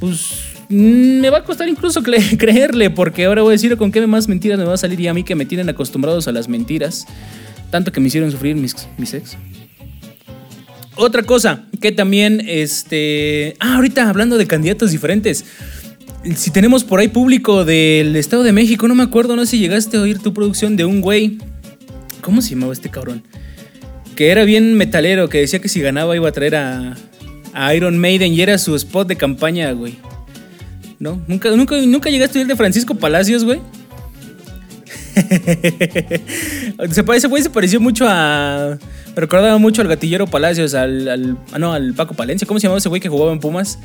pues 0.00 0.30
mm, 0.68 1.20
me 1.20 1.30
va 1.30 1.38
a 1.38 1.44
costar 1.44 1.68
incluso 1.68 2.02
creerle, 2.38 2.90
porque 2.90 3.24
ahora 3.24 3.42
voy 3.42 3.52
a 3.52 3.56
decir 3.56 3.76
con 3.76 3.92
qué 3.92 4.06
más 4.06 4.28
mentiras 4.28 4.58
me 4.58 4.64
va 4.64 4.74
a 4.74 4.78
salir 4.78 5.00
y 5.00 5.08
a 5.08 5.14
mí 5.14 5.22
que 5.22 5.34
me 5.34 5.46
tienen 5.46 5.68
acostumbrados 5.68 6.28
a 6.28 6.32
las 6.32 6.48
mentiras. 6.48 7.06
Tanto 7.70 7.90
que 7.90 8.00
me 8.00 8.08
hicieron 8.08 8.30
sufrir 8.30 8.54
mis, 8.56 8.74
mis 8.98 9.14
ex. 9.14 9.36
Otra 10.96 11.24
cosa 11.24 11.64
que 11.80 11.90
también, 11.90 12.40
este... 12.46 13.56
Ah, 13.58 13.76
ahorita 13.76 14.08
hablando 14.08 14.38
de 14.38 14.46
candidatos 14.46 14.92
diferentes. 14.92 15.44
Si 16.36 16.50
tenemos 16.50 16.84
por 16.84 17.00
ahí 17.00 17.08
público 17.08 17.64
del 17.64 18.14
Estado 18.16 18.44
de 18.44 18.52
México, 18.52 18.86
no 18.86 18.94
me 18.94 19.02
acuerdo, 19.02 19.34
no 19.36 19.44
sé 19.44 19.52
si 19.52 19.58
llegaste 19.58 19.96
a 19.96 20.00
oír 20.00 20.20
tu 20.20 20.32
producción 20.32 20.76
de 20.76 20.84
un 20.84 21.00
güey. 21.00 21.38
¿Cómo 22.20 22.40
se 22.40 22.50
llamaba 22.50 22.72
este 22.72 22.90
cabrón? 22.90 23.24
Que 24.14 24.30
era 24.30 24.44
bien 24.44 24.74
metalero, 24.74 25.28
que 25.28 25.38
decía 25.38 25.58
que 25.58 25.68
si 25.68 25.80
ganaba 25.80 26.14
iba 26.14 26.28
a 26.28 26.32
traer 26.32 26.54
a, 26.54 26.94
a 27.54 27.74
Iron 27.74 27.98
Maiden 27.98 28.32
y 28.32 28.40
era 28.40 28.58
su 28.58 28.74
spot 28.74 29.08
de 29.08 29.16
campaña, 29.16 29.72
güey. 29.72 29.96
¿No? 30.98 31.22
¿Nunca, 31.26 31.50
nunca, 31.50 31.76
nunca 31.76 32.10
llegaste 32.10 32.38
a 32.38 32.40
oír 32.40 32.48
de 32.48 32.56
Francisco 32.56 32.94
Palacios, 32.94 33.44
güey? 33.44 33.60
se 36.90 37.04
parece, 37.04 37.28
güey, 37.28 37.42
se 37.42 37.50
pareció 37.50 37.80
mucho 37.80 38.06
a. 38.08 38.78
Recordaba 39.14 39.58
mucho 39.58 39.80
al 39.80 39.88
gatillero 39.88 40.26
Palacios, 40.26 40.74
al, 40.74 41.08
al, 41.08 41.38
ah, 41.52 41.58
no, 41.58 41.72
al 41.72 41.94
Paco 41.94 42.14
Palencia. 42.14 42.46
¿Cómo 42.46 42.58
se 42.58 42.64
llamaba 42.64 42.78
ese 42.78 42.88
güey 42.88 43.00
que 43.00 43.08
jugaba 43.08 43.32
en 43.32 43.38
Pumas? 43.38 43.78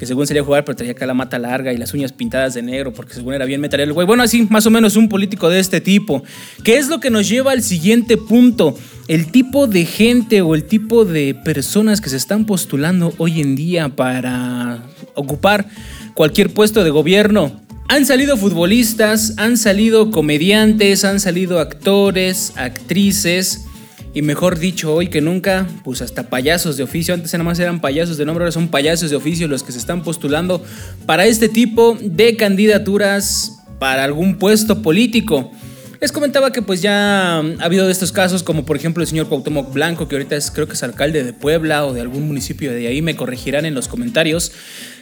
Que 0.00 0.06
según 0.06 0.26
salía 0.26 0.40
a 0.40 0.44
jugar, 0.46 0.64
pero 0.64 0.76
traía 0.76 0.92
acá 0.92 1.04
la 1.04 1.12
mata 1.12 1.38
larga 1.38 1.74
y 1.74 1.76
las 1.76 1.92
uñas 1.92 2.10
pintadas 2.10 2.54
de 2.54 2.62
negro, 2.62 2.90
porque 2.90 3.12
según 3.12 3.34
era 3.34 3.44
bien 3.44 3.60
metalero 3.60 3.90
el 3.90 3.92
güey. 3.92 4.06
Bueno, 4.06 4.22
así, 4.22 4.46
más 4.48 4.64
o 4.64 4.70
menos 4.70 4.96
un 4.96 5.10
político 5.10 5.50
de 5.50 5.60
este 5.60 5.82
tipo. 5.82 6.24
¿Qué 6.64 6.78
es 6.78 6.88
lo 6.88 7.00
que 7.00 7.10
nos 7.10 7.28
lleva 7.28 7.52
al 7.52 7.62
siguiente 7.62 8.16
punto? 8.16 8.78
El 9.08 9.30
tipo 9.30 9.66
de 9.66 9.84
gente 9.84 10.40
o 10.40 10.54
el 10.54 10.64
tipo 10.64 11.04
de 11.04 11.34
personas 11.34 12.00
que 12.00 12.08
se 12.08 12.16
están 12.16 12.46
postulando 12.46 13.12
hoy 13.18 13.42
en 13.42 13.56
día 13.56 13.90
para 13.90 14.84
ocupar 15.14 15.66
cualquier 16.14 16.54
puesto 16.54 16.82
de 16.82 16.88
gobierno. 16.88 17.60
Han 17.88 18.06
salido 18.06 18.38
futbolistas, 18.38 19.34
han 19.36 19.58
salido 19.58 20.10
comediantes, 20.10 21.04
han 21.04 21.20
salido 21.20 21.58
actores, 21.58 22.54
actrices. 22.56 23.66
Y 24.12 24.22
mejor 24.22 24.58
dicho, 24.58 24.92
hoy 24.92 25.08
que 25.08 25.20
nunca, 25.20 25.66
pues 25.84 26.02
hasta 26.02 26.24
payasos 26.24 26.76
de 26.76 26.82
oficio. 26.82 27.14
Antes 27.14 27.32
nada 27.32 27.44
más 27.44 27.58
eran 27.60 27.80
payasos 27.80 28.16
de 28.16 28.24
nombre, 28.24 28.42
ahora 28.42 28.52
son 28.52 28.68
payasos 28.68 29.10
de 29.10 29.16
oficio 29.16 29.46
los 29.46 29.62
que 29.62 29.72
se 29.72 29.78
están 29.78 30.02
postulando 30.02 30.64
para 31.06 31.26
este 31.26 31.48
tipo 31.48 31.96
de 32.00 32.36
candidaturas 32.36 33.60
para 33.78 34.02
algún 34.02 34.36
puesto 34.36 34.82
político. 34.82 35.52
Les 36.00 36.12
comentaba 36.12 36.50
que 36.50 36.62
pues 36.62 36.80
ya 36.80 37.36
ha 37.36 37.42
habido 37.60 37.84
de 37.84 37.92
estos 37.92 38.10
casos, 38.10 38.42
como 38.42 38.64
por 38.64 38.74
ejemplo 38.74 39.02
el 39.02 39.06
señor 39.06 39.28
Cuauhtémoc 39.28 39.70
Blanco, 39.72 40.08
que 40.08 40.16
ahorita 40.16 40.34
es 40.34 40.50
creo 40.50 40.66
que 40.66 40.72
es 40.72 40.82
alcalde 40.82 41.22
de 41.22 41.34
Puebla 41.34 41.84
o 41.84 41.92
de 41.92 42.00
algún 42.00 42.26
municipio 42.26 42.72
de 42.72 42.86
ahí, 42.86 43.02
me 43.02 43.16
corregirán 43.16 43.66
en 43.66 43.74
los 43.74 43.86
comentarios. 43.86 44.52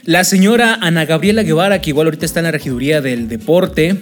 La 0.05 0.25
señora 0.25 0.75
Ana 0.81 1.05
Gabriela 1.05 1.45
Guevara, 1.45 1.81
que 1.81 1.91
igual 1.91 2.09
ahorita 2.09 2.27
está 2.27 2.41
en 2.41 2.45
la 2.45 2.51
regiduría 2.51 3.01
del 3.01 3.29
deporte. 3.29 3.97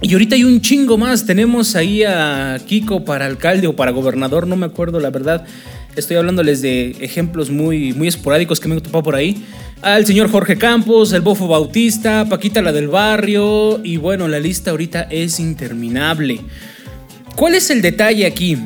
Y 0.00 0.12
ahorita 0.12 0.36
hay 0.36 0.44
un 0.44 0.60
chingo 0.60 0.96
más. 0.96 1.26
Tenemos 1.26 1.74
ahí 1.76 2.04
a 2.04 2.58
Kiko 2.66 3.04
para 3.04 3.26
alcalde 3.26 3.66
o 3.66 3.74
para 3.74 3.90
gobernador, 3.90 4.46
no 4.46 4.56
me 4.56 4.66
acuerdo 4.66 5.00
la 5.00 5.10
verdad. 5.10 5.44
Estoy 5.96 6.16
hablándoles 6.16 6.62
de 6.62 6.90
ejemplos 7.00 7.50
muy, 7.50 7.92
muy 7.92 8.06
esporádicos 8.06 8.60
que 8.60 8.68
me 8.68 8.76
he 8.76 8.80
topado 8.80 9.02
por 9.02 9.16
ahí 9.16 9.44
al 9.82 10.06
señor 10.06 10.30
Jorge 10.30 10.56
Campos, 10.56 11.12
el 11.12 11.20
Bofo 11.20 11.46
Bautista, 11.46 12.26
Paquita 12.28 12.62
la 12.62 12.72
del 12.72 12.88
barrio 12.88 13.80
y 13.84 13.96
bueno, 13.96 14.26
la 14.28 14.40
lista 14.40 14.72
ahorita 14.72 15.02
es 15.02 15.38
interminable. 15.38 16.40
¿Cuál 17.36 17.54
es 17.54 17.70
el 17.70 17.80
detalle 17.80 18.26
aquí? 18.26 18.58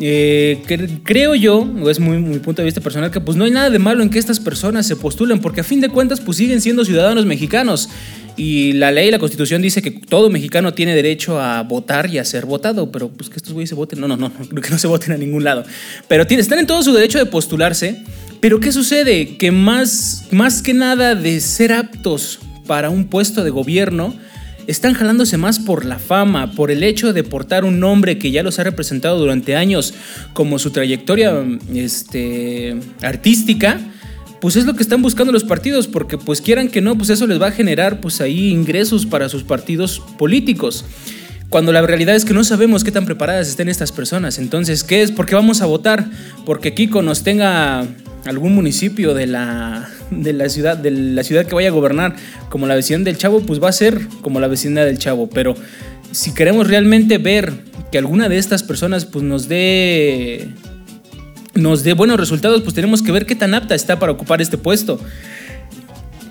Eh, 0.00 0.62
creo 1.04 1.36
yo, 1.36 1.60
o 1.60 1.88
es 1.88 2.00
muy 2.00 2.18
mi 2.18 2.40
punto 2.40 2.62
de 2.62 2.66
vista 2.66 2.80
personal, 2.80 3.10
que 3.10 3.20
pues 3.20 3.36
no 3.36 3.44
hay 3.44 3.52
nada 3.52 3.70
de 3.70 3.78
malo 3.78 4.02
en 4.02 4.10
que 4.10 4.18
estas 4.18 4.40
personas 4.40 4.86
se 4.86 4.96
postulen, 4.96 5.40
porque 5.40 5.60
a 5.60 5.64
fin 5.64 5.80
de 5.80 5.88
cuentas 5.88 6.20
pues 6.20 6.36
siguen 6.36 6.60
siendo 6.60 6.84
ciudadanos 6.84 7.24
mexicanos. 7.24 7.88
Y 8.36 8.72
la 8.74 8.90
ley, 8.90 9.10
la 9.10 9.18
constitución 9.18 9.62
dice 9.62 9.80
que 9.80 9.90
todo 9.90 10.28
mexicano 10.28 10.74
tiene 10.74 10.94
derecho 10.94 11.40
a 11.40 11.62
votar 11.62 12.10
y 12.10 12.18
a 12.18 12.24
ser 12.24 12.44
votado, 12.44 12.92
pero 12.92 13.08
pues 13.08 13.30
que 13.30 13.36
estos 13.36 13.54
güeyes 13.54 13.70
se 13.70 13.74
voten, 13.74 14.00
no, 14.00 14.08
no, 14.08 14.16
no, 14.16 14.30
creo 14.30 14.62
que 14.62 14.70
no 14.70 14.78
se 14.78 14.86
voten 14.86 15.12
a 15.12 15.16
ningún 15.16 15.42
lado. 15.44 15.64
Pero 16.06 16.24
están 16.28 16.58
en 16.58 16.66
todo 16.66 16.82
su 16.82 16.92
derecho 16.92 17.18
de 17.18 17.26
postularse 17.26 18.02
pero 18.40 18.60
¿qué 18.60 18.72
sucede? 18.72 19.36
Que 19.38 19.50
más, 19.50 20.28
más 20.30 20.62
que 20.62 20.74
nada 20.74 21.14
de 21.14 21.40
ser 21.40 21.72
aptos 21.72 22.38
para 22.66 22.90
un 22.90 23.06
puesto 23.06 23.44
de 23.44 23.50
gobierno, 23.50 24.14
están 24.66 24.94
jalándose 24.94 25.36
más 25.36 25.58
por 25.58 25.84
la 25.84 25.98
fama, 25.98 26.52
por 26.52 26.70
el 26.70 26.82
hecho 26.82 27.12
de 27.12 27.24
portar 27.24 27.64
un 27.64 27.80
nombre 27.80 28.18
que 28.18 28.30
ya 28.30 28.42
los 28.42 28.58
ha 28.58 28.64
representado 28.64 29.18
durante 29.18 29.56
años, 29.56 29.94
como 30.32 30.58
su 30.58 30.70
trayectoria 30.70 31.44
este, 31.74 32.76
artística, 33.02 33.80
pues 34.40 34.56
es 34.56 34.66
lo 34.66 34.74
que 34.74 34.82
están 34.82 35.02
buscando 35.02 35.32
los 35.32 35.44
partidos, 35.44 35.86
porque 35.86 36.18
pues 36.18 36.40
quieran 36.40 36.68
que 36.68 36.80
no, 36.80 36.96
pues 36.96 37.10
eso 37.10 37.26
les 37.26 37.40
va 37.40 37.48
a 37.48 37.52
generar 37.52 38.00
pues 38.00 38.20
ahí 38.20 38.50
ingresos 38.50 39.06
para 39.06 39.28
sus 39.28 39.42
partidos 39.42 40.00
políticos. 40.18 40.84
Cuando 41.48 41.72
la 41.72 41.82
realidad 41.82 42.16
es 42.16 42.24
que 42.24 42.34
no 42.34 42.42
sabemos 42.44 42.82
qué 42.82 42.90
tan 42.90 43.06
preparadas 43.06 43.48
estén 43.48 43.68
estas 43.68 43.92
personas. 43.92 44.38
Entonces, 44.38 44.82
¿qué 44.82 45.02
es? 45.02 45.12
¿Por 45.12 45.26
qué 45.26 45.36
vamos 45.36 45.62
a 45.62 45.66
votar? 45.66 46.06
Porque 46.44 46.74
Kiko 46.74 47.02
nos 47.02 47.22
tenga 47.22 47.86
algún 48.24 48.54
municipio 48.54 49.14
de 49.14 49.28
la, 49.28 49.88
de 50.10 50.32
la 50.32 50.48
ciudad, 50.48 50.76
de 50.76 50.90
la 50.90 51.22
ciudad 51.22 51.46
que 51.46 51.54
vaya 51.54 51.68
a 51.68 51.72
gobernar, 51.72 52.16
como 52.48 52.66
la 52.66 52.74
vecindad 52.74 53.04
del 53.04 53.16
Chavo, 53.16 53.42
pues 53.42 53.62
va 53.62 53.68
a 53.68 53.72
ser 53.72 54.08
como 54.22 54.40
la 54.40 54.48
vecindad 54.48 54.84
del 54.84 54.98
Chavo. 54.98 55.30
Pero 55.30 55.54
si 56.10 56.34
queremos 56.34 56.66
realmente 56.66 57.18
ver 57.18 57.52
que 57.92 57.98
alguna 57.98 58.28
de 58.28 58.38
estas 58.38 58.64
personas 58.64 59.04
pues 59.04 59.24
nos 59.24 59.48
dé 59.48 60.48
nos 61.56 61.82
dé 61.82 61.92
buenos 61.92 62.18
resultados, 62.18 62.62
pues 62.62 62.74
tenemos 62.74 63.02
que 63.02 63.12
ver 63.12 63.26
qué 63.26 63.34
tan 63.34 63.54
apta 63.54 63.74
está 63.74 63.98
para 63.98 64.12
ocupar 64.12 64.40
este 64.40 64.58
puesto. 64.58 65.00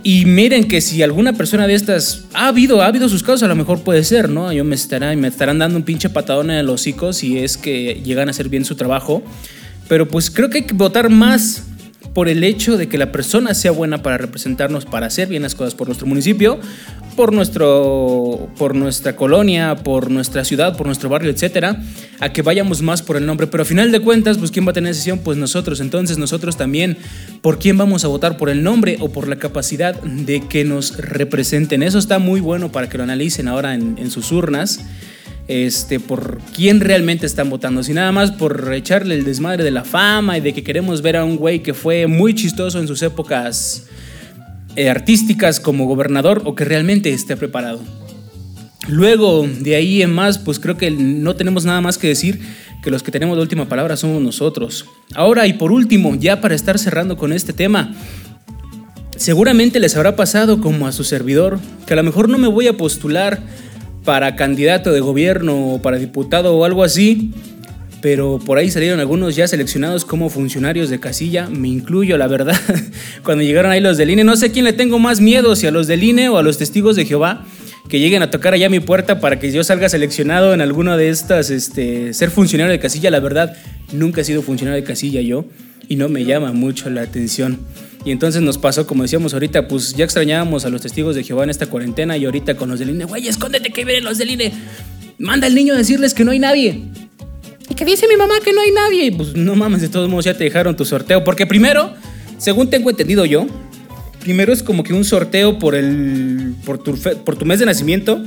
Y 0.04 0.26
miren 0.26 0.68
que 0.68 0.82
si 0.82 1.02
alguna 1.02 1.34
persona 1.34 1.66
de 1.66 1.74
estas 1.74 2.26
ha 2.34 2.50
habido, 2.50 2.84
ha 2.84 2.86
habido 2.86 3.10
sus 3.10 3.24
casos, 3.24 3.42
a 3.42 3.48
lo 3.48 3.56
mejor 3.56 3.82
puede 3.82 4.04
ser, 4.04 4.30
¿no? 4.30 4.54
Yo 4.54 4.64
me 4.64 4.76
estarán, 4.76 5.20
me 5.20 5.28
estarán 5.28 5.58
dando 5.58 5.78
un 5.78 5.84
pinche 5.84 6.10
patadón 6.10 6.52
en 6.52 6.64
los 6.66 6.82
hocico 6.82 7.12
si 7.12 7.40
es 7.40 7.58
que 7.58 8.02
llegan 8.06 8.28
a 8.28 8.32
hacer 8.32 8.48
bien 8.50 8.66
su 8.66 8.76
trabajo. 8.76 9.24
Pero 9.88 10.08
pues 10.08 10.30
creo 10.30 10.50
que 10.50 10.60
hay 10.60 10.64
que 10.66 10.76
votar 10.76 11.10
más 11.10 11.65
por 12.16 12.30
el 12.30 12.46
hecho 12.46 12.78
de 12.78 12.88
que 12.88 12.98
la 12.98 13.12
persona 13.12 13.54
sea 13.54 13.72
buena 13.72 14.02
para 14.02 14.18
representarnos, 14.18 14.86
para 14.86 15.06
hacer 15.06 15.28
bien 15.28 15.44
las 15.44 15.54
cosas 15.54 15.76
por 15.76 15.88
nuestro 15.88 16.08
municipio, 16.08 16.58
por, 17.18 17.34
nuestro, 17.34 18.50
por 18.58 18.74
nuestra 18.74 19.18
colonia, 19.18 19.76
por 19.76 20.10
nuestra 20.10 20.46
ciudad, 20.46 20.78
por 20.78 20.88
nuestro 20.88 21.10
barrio, 21.10 21.30
etcétera, 21.30 21.84
a 22.22 22.32
que 22.32 22.42
vayamos 22.42 22.82
más 22.82 23.02
por 23.02 23.18
el 23.18 23.26
nombre. 23.26 23.48
Pero 23.48 23.64
a 23.64 23.66
final 23.66 23.92
de 23.92 24.00
cuentas, 24.00 24.38
pues 24.38 24.50
¿quién 24.50 24.66
va 24.66 24.70
a 24.70 24.74
tener 24.74 24.94
decisión? 24.94 25.20
Pues 25.20 25.38
nosotros. 25.38 25.82
Entonces 25.82 26.18
nosotros 26.18 26.56
también, 26.56 26.98
¿por 27.42 27.60
quién 27.60 27.78
vamos 27.78 28.06
a 28.06 28.08
votar? 28.08 28.38
¿Por 28.38 28.50
el 28.50 28.64
nombre 28.64 28.96
o 29.02 29.10
por 29.10 29.28
la 29.28 29.36
capacidad 29.36 30.02
de 30.02 30.40
que 30.48 30.64
nos 30.64 30.96
representen? 30.96 31.84
Eso 31.84 32.00
está 32.00 32.18
muy 32.18 32.40
bueno 32.40 32.72
para 32.72 32.88
que 32.88 32.98
lo 32.98 33.04
analicen 33.04 33.50
ahora 33.50 33.76
en, 33.76 33.98
en 33.98 34.10
sus 34.10 34.32
urnas 34.32 34.80
este, 35.48 36.00
por 36.00 36.40
quién 36.56 36.80
realmente 36.80 37.26
están 37.26 37.50
votando, 37.50 37.84
si 37.84 37.94
nada 37.94 38.12
más 38.12 38.32
por 38.32 38.74
echarle 38.74 39.16
el 39.16 39.26
desmadre 39.26 39.64
de 39.64 39.72
la 39.72 39.84
fama 39.84 40.38
y 40.38 40.42
de 40.42 40.54
que 40.54 40.64
queremos 40.64 41.02
ver 41.02 41.18
a 41.18 41.26
un 41.26 41.38
güey 41.38 41.62
que 41.62 41.74
fue 41.74 42.08
muy 42.08 42.34
chistoso 42.34 42.80
en 42.80 42.88
sus 42.88 43.02
épocas 43.02 43.88
eh, 44.76 44.90
artísticas 44.90 45.60
como 45.60 45.86
gobernador 45.86 46.42
o 46.46 46.56
que 46.56 46.66
realmente 46.66 47.12
esté 47.12 47.38
preparado. 47.38 47.80
Luego, 48.88 49.48
de 49.48 49.76
ahí 49.76 50.02
en 50.02 50.14
más, 50.14 50.38
pues 50.38 50.60
creo 50.60 50.78
que 50.78 50.92
no 50.92 51.36
tenemos 51.36 51.66
nada 51.66 51.82
más 51.82 51.98
que 51.98 52.08
decir 52.08 52.40
que 52.84 52.92
los 52.92 53.02
que 53.02 53.12
tenemos 53.12 53.36
la 53.36 53.42
última 53.42 53.68
palabra 53.68 53.98
somos 53.98 54.22
nosotros. 54.22 54.86
Ahora 55.16 55.48
y 55.48 55.54
por 55.54 55.72
último, 55.72 56.16
ya 56.16 56.40
para 56.40 56.54
estar 56.54 56.78
cerrando 56.78 57.18
con 57.18 57.34
este 57.34 57.52
tema, 57.52 57.96
seguramente 59.16 59.80
les 59.80 59.96
habrá 59.96 60.16
pasado 60.16 60.62
como 60.62 60.86
a 60.86 60.92
su 60.92 61.04
servidor, 61.04 61.60
que 61.88 61.94
a 61.94 61.96
lo 61.96 62.04
mejor 62.04 62.30
no 62.30 62.38
me 62.38 62.48
voy 62.48 62.68
a 62.68 62.78
postular 62.78 63.42
para 64.06 64.36
candidato 64.36 64.94
de 64.94 65.00
gobierno 65.00 65.74
o 65.74 65.82
para 65.82 65.98
diputado 65.98 66.56
o 66.56 66.64
algo 66.64 66.84
así, 66.84 67.32
pero 68.02 68.40
por 68.46 68.60
ahí 68.60 68.70
salieron 68.70 69.00
algunos 69.00 69.36
ya 69.36 69.48
seleccionados 69.48 70.06
como 70.06 70.30
funcionarios 70.30 70.90
de 70.92 71.00
casilla, 71.00 71.50
me 71.50 71.68
incluyo 71.68 72.18
la 72.18 72.28
verdad, 72.28 72.56
cuando 73.24 73.44
llegaron 73.44 73.72
ahí 73.72 73.82
los 73.82 73.98
del 73.98 74.12
INE, 74.12 74.24
no 74.24 74.36
sé 74.38 74.52
quién 74.52 74.64
le 74.64 74.74
tengo 74.74 75.00
más 75.00 75.22
miedo, 75.22 75.56
si 75.56 75.66
a 75.66 75.72
los 75.72 75.88
del 75.88 76.04
INE 76.04 76.30
o 76.30 76.38
a 76.38 76.44
los 76.44 76.60
testigos 76.60 76.96
de 76.96 77.06
Jehová, 77.06 77.46
que 77.90 78.00
lleguen 78.00 78.22
a 78.22 78.30
tocar 78.30 78.54
allá 78.54 78.70
mi 78.70 78.80
puerta 78.80 79.20
para 79.20 79.40
que 79.40 79.52
yo 79.52 79.64
salga 79.64 79.90
seleccionado 79.90 80.54
en 80.54 80.62
alguna 80.62 80.98
de 80.98 81.10
estas, 81.10 81.50
este, 81.50 82.14
ser 82.14 82.30
funcionario 82.30 82.72
de 82.72 82.80
casilla, 82.80 83.10
la 83.10 83.20
verdad, 83.20 83.58
nunca 83.92 84.22
he 84.22 84.24
sido 84.24 84.44
funcionario 84.44 84.82
de 84.82 84.88
casilla 84.88 85.22
yo 85.22 85.46
y 85.88 85.96
no 85.96 86.08
me 86.08 86.26
llama 86.26 86.52
mucho 86.52 86.90
la 86.90 87.02
atención. 87.02 87.60
Y 88.06 88.12
entonces 88.12 88.44
nos 88.44 88.60
pasó, 88.60 88.86
como 88.86 89.02
decíamos 89.02 89.34
ahorita, 89.34 89.68
pues 89.68 89.96
ya 89.96 90.06
extrañábamos 90.06 90.64
a 90.64 90.70
los 90.70 90.82
testigos 90.82 91.16
de 91.16 91.24
Jehová 91.24 91.44
en 91.44 91.50
esta 91.50 91.66
cuarentena 91.66 92.16
y 92.16 92.26
ahorita 92.26 92.56
con 92.56 92.70
los 92.70 92.78
del 92.78 92.92
INE, 92.92 93.06
güey, 93.06 93.28
escóndete 93.28 93.72
que 93.72 93.84
vienen 93.84 94.04
los 94.04 94.20
del 94.20 94.30
INE. 94.30 94.54
Manda 95.18 95.48
al 95.48 95.56
niño 95.56 95.74
a 95.74 95.78
decirles 95.78 96.14
que 96.14 96.24
no 96.24 96.30
hay 96.30 96.38
nadie. 96.38 96.84
Y 97.68 97.74
que 97.74 97.84
dice 97.84 98.08
mi 98.08 98.16
mamá 98.16 98.36
que 98.44 98.54
no 98.54 98.62
hay 98.62 98.72
nadie. 98.72 99.12
Pues 99.12 99.36
no 99.36 99.56
mames, 99.56 99.82
de 99.82 99.90
todos 99.90 100.08
modos 100.08 100.26
ya 100.26 100.38
te 100.38 100.44
dejaron 100.44 100.78
tu 100.78 100.86
sorteo. 100.86 101.24
Porque 101.24 101.48
primero, 101.48 101.96
según 102.38 102.70
tengo 102.70 102.92
entendido 102.92 103.26
yo, 103.26 103.48
primero 104.20 104.54
es 104.54 104.62
como 104.62 104.84
que 104.84 104.94
un 104.94 105.04
sorteo 105.04 105.58
por, 105.58 105.74
el, 105.74 106.54
por 106.64 106.78
tu 107.38 107.46
mes 107.46 107.58
de 107.58 107.66
nacimiento 107.66 108.24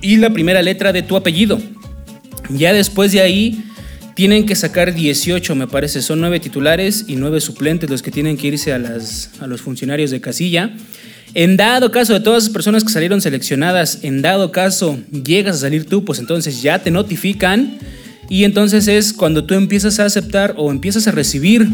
y 0.00 0.16
la 0.16 0.30
primera 0.30 0.60
letra 0.60 0.92
de 0.92 1.02
tu 1.02 1.16
apellido. 1.16 1.60
Ya 2.50 2.72
después 2.72 3.12
de 3.12 3.20
ahí 3.20 3.64
tienen 4.14 4.46
que 4.46 4.54
sacar 4.54 4.94
18, 4.94 5.54
me 5.54 5.66
parece. 5.66 6.00
Son 6.00 6.20
9 6.20 6.40
titulares 6.40 7.04
y 7.08 7.16
9 7.16 7.40
suplentes 7.40 7.90
los 7.90 8.02
que 8.02 8.10
tienen 8.10 8.36
que 8.36 8.48
irse 8.48 8.72
a, 8.72 8.78
las, 8.78 9.30
a 9.40 9.46
los 9.46 9.60
funcionarios 9.60 10.10
de 10.10 10.20
casilla. 10.20 10.70
En 11.34 11.56
dado 11.56 11.90
caso 11.90 12.12
de 12.12 12.20
todas 12.20 12.44
las 12.44 12.52
personas 12.52 12.84
que 12.84 12.92
salieron 12.92 13.20
seleccionadas, 13.20 14.00
en 14.02 14.22
dado 14.22 14.52
caso 14.52 14.98
llegas 15.10 15.56
a 15.56 15.60
salir 15.60 15.84
tú, 15.84 16.04
pues 16.04 16.20
entonces 16.20 16.62
ya 16.62 16.78
te 16.78 16.92
notifican 16.92 17.78
Y 18.28 18.44
entonces 18.44 18.86
es 18.86 19.12
cuando 19.12 19.44
tú 19.44 19.54
empiezas 19.54 19.98
a 19.98 20.04
aceptar 20.04 20.54
o 20.56 20.70
empiezas 20.70 21.08
a 21.08 21.10
recibir 21.10 21.68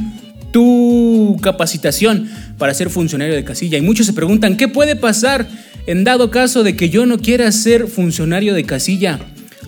tu 0.50 1.38
capacitación 1.42 2.28
para 2.58 2.74
ser 2.74 2.88
funcionario 2.90 3.34
de 3.34 3.44
casilla. 3.44 3.78
Y 3.78 3.82
muchos 3.82 4.06
se 4.06 4.14
preguntan, 4.14 4.56
¿qué 4.56 4.66
puede 4.66 4.96
pasar 4.96 5.46
en 5.86 6.04
dado 6.04 6.30
caso 6.30 6.62
de 6.62 6.74
que 6.74 6.88
yo 6.88 7.04
no 7.04 7.18
quiera 7.18 7.52
ser 7.52 7.86
funcionario 7.86 8.54
de 8.54 8.64
casilla? 8.64 9.20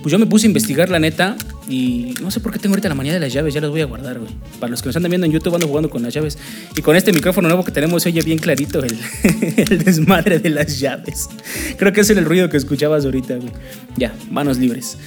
Pues 0.02 0.10
yo 0.12 0.18
me 0.18 0.26
puse 0.26 0.46
a 0.46 0.48
investigar 0.48 0.90
la 0.90 0.98
neta 0.98 1.36
y 1.68 2.14
no 2.20 2.30
sé 2.30 2.40
por 2.40 2.52
qué 2.52 2.58
tengo 2.58 2.74
ahorita 2.74 2.88
la 2.88 2.94
manía 2.94 3.12
de 3.12 3.20
las 3.20 3.32
llaves, 3.32 3.54
ya 3.54 3.60
las 3.60 3.70
voy 3.70 3.80
a 3.80 3.84
guardar, 3.84 4.18
güey. 4.18 4.32
Para 4.58 4.70
los 4.70 4.82
que 4.82 4.88
nos 4.88 4.96
están 4.96 5.08
viendo 5.08 5.26
en 5.26 5.32
YouTube 5.32 5.54
ando 5.54 5.68
jugando 5.68 5.88
con 5.90 6.02
las 6.02 6.12
llaves. 6.12 6.38
Y 6.76 6.82
con 6.82 6.96
este 6.96 7.12
micrófono 7.12 7.48
nuevo 7.48 7.64
que 7.64 7.70
tenemos 7.70 8.02
se 8.02 8.08
oye 8.08 8.22
bien 8.22 8.38
clarito 8.38 8.82
el, 8.82 8.98
el 9.56 9.84
desmadre 9.84 10.40
de 10.40 10.50
las 10.50 10.80
llaves. 10.80 11.28
Creo 11.78 11.92
que 11.92 12.00
es 12.00 12.10
el 12.10 12.24
ruido 12.24 12.48
que 12.48 12.56
escuchabas 12.56 13.04
ahorita, 13.04 13.36
güey. 13.36 13.52
Ya, 13.96 14.14
manos 14.30 14.58
libres. 14.58 14.98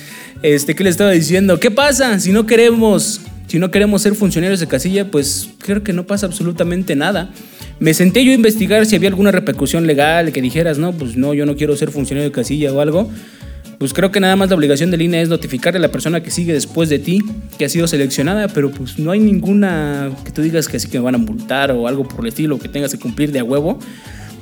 Este, 0.41 0.75
¿qué 0.75 0.83
le 0.83 0.89
estaba 0.89 1.11
diciendo? 1.11 1.59
¿Qué 1.59 1.71
pasa 1.71 2.19
si 2.19 2.31
no 2.31 2.45
queremos 2.45 3.21
si 3.47 3.59
no 3.59 3.71
queremos 3.71 4.01
ser 4.01 4.15
funcionarios 4.15 4.59
de 4.59 4.67
casilla, 4.67 5.11
pues 5.11 5.49
creo 5.59 5.83
que 5.83 5.93
no 5.93 6.07
pasa 6.07 6.25
absolutamente 6.25 6.95
nada. 6.95 7.31
Me 7.79 7.93
senté 7.93 8.25
yo 8.25 8.31
a 8.31 8.35
investigar 8.35 8.85
si 8.85 8.95
había 8.95 9.09
alguna 9.09 9.31
repercusión 9.31 9.85
legal 9.85 10.31
que 10.31 10.41
dijeras, 10.41 10.77
no, 10.77 10.93
pues 10.93 11.15
no, 11.15 11.33
yo 11.33 11.45
no 11.45 11.55
quiero 11.55 11.75
ser 11.75 11.91
funcionario 11.91 12.29
de 12.29 12.33
casilla 12.33 12.73
o 12.73 12.81
algo. 12.81 13.09
Pues 13.85 13.93
creo 13.93 14.11
que 14.11 14.19
nada 14.19 14.35
más 14.35 14.49
la 14.49 14.55
obligación 14.55 14.89
de 14.89 14.97
línea 14.97 15.21
es 15.21 15.29
notificarle 15.29 15.77
a 15.77 15.81
la 15.81 15.91
persona 15.91 16.23
que 16.23 16.31
sigue 16.31 16.53
después 16.53 16.89
de 16.89 16.97
ti 16.97 17.19
que 17.59 17.65
ha 17.65 17.69
sido 17.69 17.87
seleccionada, 17.87 18.47
pero 18.47 18.71
pues 18.71 18.97
no 18.97 19.11
hay 19.11 19.19
ninguna 19.19 20.09
que 20.25 20.31
tú 20.31 20.41
digas 20.41 20.67
que 20.67 20.77
así 20.77 20.89
que 20.89 20.97
me 20.97 21.03
van 21.03 21.13
a 21.13 21.19
multar 21.19 21.69
o 21.71 21.87
algo 21.87 22.07
por 22.07 22.21
el 22.21 22.29
estilo 22.29 22.57
que 22.57 22.67
tengas 22.67 22.91
que 22.93 22.97
cumplir 22.97 23.31
de 23.31 23.41
a 23.41 23.43
huevo. 23.43 23.77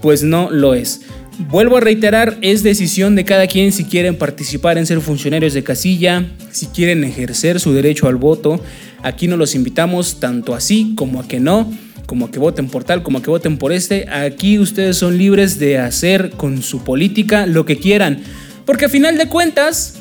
Pues 0.02 0.24
no 0.24 0.50
lo 0.50 0.74
es. 0.74 1.02
Vuelvo 1.50 1.76
a 1.76 1.82
reiterar, 1.82 2.38
es 2.40 2.64
decisión 2.64 3.18
de 3.18 3.26
cada 3.26 3.48
quien 3.48 3.74
si 3.74 3.84
quieren 3.84 4.18
participar 4.18 4.78
en 4.78 4.86
ser 4.86 5.02
funcionarios 5.02 5.54
de 5.54 5.62
casilla, 5.62 6.26
si 6.50 6.68
quieren 6.68 7.04
ejercer 7.04 7.60
su 7.60 7.74
derecho 7.74 8.08
al 8.08 8.16
voto. 8.16 8.62
Aquí 9.02 9.28
no 9.28 9.36
los 9.36 9.56
invitamos 9.56 10.22
tanto 10.22 10.56
así 10.56 10.94
como 10.96 11.20
a 11.20 11.28
que 11.28 11.42
no, 11.42 11.70
como 12.06 12.28
a 12.28 12.32
que 12.32 12.40
voten 12.40 12.70
por 12.70 12.86
tal, 12.86 13.04
como 13.04 13.18
a 13.18 13.22
que 13.22 13.30
voten 13.30 13.58
por 13.58 13.74
este. 13.74 14.08
Aquí 14.10 14.58
ustedes 14.58 14.96
son 14.96 15.18
libres 15.18 15.60
de 15.60 15.80
hacer 15.80 16.30
con 16.30 16.62
su 16.62 16.86
política 16.86 17.46
lo 17.46 17.66
que 17.66 17.76
quieran. 17.76 18.24
Porque 18.66 18.86
a 18.86 18.90
final 18.90 19.18
de 19.18 19.28
cuentas, 19.28 19.96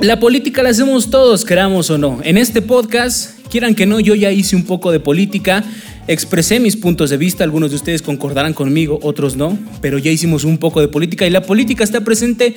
la 0.00 0.18
política 0.18 0.62
la 0.62 0.70
hacemos 0.70 1.10
todos, 1.10 1.44
queramos 1.44 1.88
o 1.90 1.98
no. 1.98 2.18
En 2.24 2.36
este 2.36 2.60
podcast, 2.60 3.38
quieran 3.48 3.76
que 3.76 3.86
no, 3.86 4.00
yo 4.00 4.16
ya 4.16 4.32
hice 4.32 4.56
un 4.56 4.64
poco 4.64 4.90
de 4.90 4.98
política. 4.98 5.62
Expresé 6.08 6.58
mis 6.58 6.76
puntos 6.76 7.10
de 7.10 7.16
vista, 7.16 7.44
algunos 7.44 7.70
de 7.70 7.76
ustedes 7.76 8.02
concordarán 8.02 8.54
conmigo, 8.54 8.98
otros 9.02 9.36
no, 9.36 9.56
pero 9.80 9.98
ya 9.98 10.10
hicimos 10.10 10.42
un 10.42 10.58
poco 10.58 10.80
de 10.80 10.88
política 10.88 11.28
y 11.28 11.30
la 11.30 11.42
política 11.42 11.84
está 11.84 12.02
presente 12.02 12.54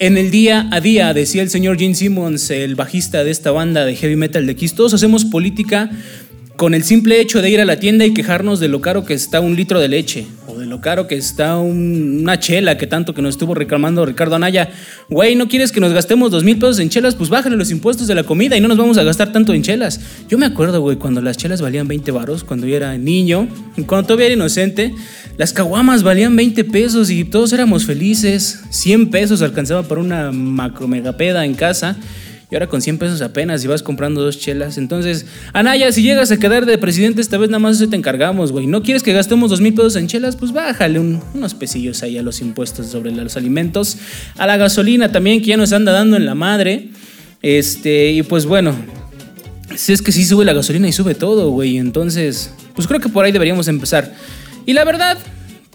en 0.00 0.16
el 0.16 0.32
día 0.32 0.68
a 0.72 0.80
día, 0.80 1.14
decía 1.14 1.42
el 1.42 1.50
señor 1.50 1.78
Gene 1.78 1.94
Simmons, 1.94 2.50
el 2.50 2.74
bajista 2.74 3.22
de 3.22 3.30
esta 3.30 3.52
banda 3.52 3.84
de 3.84 3.94
heavy 3.94 4.16
metal 4.16 4.46
de 4.48 4.56
Kiss. 4.56 4.74
Todos 4.74 4.94
hacemos 4.94 5.24
política 5.24 5.90
con 6.56 6.74
el 6.74 6.82
simple 6.82 7.20
hecho 7.20 7.40
de 7.40 7.50
ir 7.50 7.60
a 7.60 7.64
la 7.64 7.78
tienda 7.78 8.04
y 8.04 8.12
quejarnos 8.12 8.58
de 8.58 8.66
lo 8.66 8.80
caro 8.80 9.04
que 9.04 9.14
está 9.14 9.38
un 9.38 9.54
litro 9.54 9.78
de 9.78 9.86
leche 9.86 10.26
de 10.58 10.66
lo 10.66 10.80
caro 10.80 11.06
que 11.06 11.16
está 11.16 11.56
una 11.58 12.38
chela 12.38 12.76
que 12.76 12.86
tanto 12.86 13.14
que 13.14 13.22
nos 13.22 13.34
estuvo 13.34 13.54
reclamando 13.54 14.04
Ricardo 14.04 14.36
Anaya. 14.36 14.70
Güey, 15.08 15.36
¿no 15.36 15.48
quieres 15.48 15.72
que 15.72 15.80
nos 15.80 15.92
gastemos 15.92 16.30
dos 16.30 16.44
mil 16.44 16.58
pesos 16.58 16.78
en 16.80 16.90
chelas? 16.90 17.14
Pues 17.14 17.30
bájale 17.30 17.56
los 17.56 17.70
impuestos 17.70 18.06
de 18.06 18.14
la 18.14 18.24
comida 18.24 18.56
y 18.56 18.60
no 18.60 18.68
nos 18.68 18.76
vamos 18.76 18.98
a 18.98 19.02
gastar 19.02 19.32
tanto 19.32 19.54
en 19.54 19.62
chelas. 19.62 20.00
Yo 20.28 20.38
me 20.38 20.46
acuerdo, 20.46 20.80
güey, 20.80 20.96
cuando 20.96 21.20
las 21.20 21.36
chelas 21.36 21.62
valían 21.62 21.88
20 21.88 22.10
varos, 22.10 22.44
cuando 22.44 22.66
yo 22.66 22.76
era 22.76 22.96
niño, 22.98 23.48
cuando 23.86 24.06
todavía 24.06 24.26
era 24.26 24.34
inocente, 24.34 24.94
las 25.36 25.52
caguamas 25.52 26.02
valían 26.02 26.34
20 26.36 26.64
pesos 26.64 27.10
y 27.10 27.24
todos 27.24 27.52
éramos 27.52 27.86
felices. 27.86 28.60
100 28.70 29.10
pesos 29.10 29.40
alcanzaba 29.42 29.84
para 29.84 30.00
una 30.00 30.32
macro 30.32 30.88
megapeda 30.88 31.44
en 31.44 31.54
casa. 31.54 31.96
Y 32.50 32.54
ahora 32.54 32.66
con 32.66 32.80
100 32.80 32.96
pesos 32.96 33.20
apenas 33.20 33.62
y 33.62 33.68
vas 33.68 33.82
comprando 33.82 34.22
dos 34.22 34.38
chelas. 34.38 34.78
Entonces, 34.78 35.26
Anaya, 35.52 35.92
si 35.92 36.02
llegas 36.02 36.30
a 36.30 36.38
quedar 36.38 36.64
de 36.64 36.78
presidente 36.78 37.20
esta 37.20 37.36
vez, 37.36 37.50
nada 37.50 37.58
más 37.58 37.76
eso 37.76 37.90
te 37.90 37.96
encargamos, 37.96 38.52
güey. 38.52 38.66
¿No 38.66 38.82
quieres 38.82 39.02
que 39.02 39.12
gastemos 39.12 39.50
dos 39.50 39.60
mil 39.60 39.74
pesos 39.74 39.96
en 39.96 40.06
chelas? 40.06 40.36
Pues 40.36 40.52
bájale 40.52 40.98
unos 40.98 41.54
pesillos 41.54 42.02
ahí 42.02 42.16
a 42.16 42.22
los 42.22 42.40
impuestos 42.40 42.86
sobre 42.86 43.10
los 43.10 43.36
alimentos. 43.36 43.98
A 44.38 44.46
la 44.46 44.56
gasolina 44.56 45.12
también, 45.12 45.40
que 45.40 45.48
ya 45.48 45.56
nos 45.58 45.74
anda 45.74 45.92
dando 45.92 46.16
en 46.16 46.24
la 46.24 46.34
madre. 46.34 46.88
Este, 47.42 48.12
y 48.12 48.22
pues 48.22 48.46
bueno, 48.46 48.74
si 49.76 49.92
es 49.92 50.00
que 50.00 50.10
sí 50.10 50.24
sube 50.24 50.46
la 50.46 50.54
gasolina 50.54 50.88
y 50.88 50.92
sube 50.92 51.14
todo, 51.14 51.50
güey. 51.50 51.76
Entonces, 51.76 52.54
pues 52.74 52.88
creo 52.88 53.00
que 53.00 53.10
por 53.10 53.26
ahí 53.26 53.32
deberíamos 53.32 53.68
empezar. 53.68 54.14
Y 54.64 54.72
la 54.72 54.84
verdad, 54.84 55.18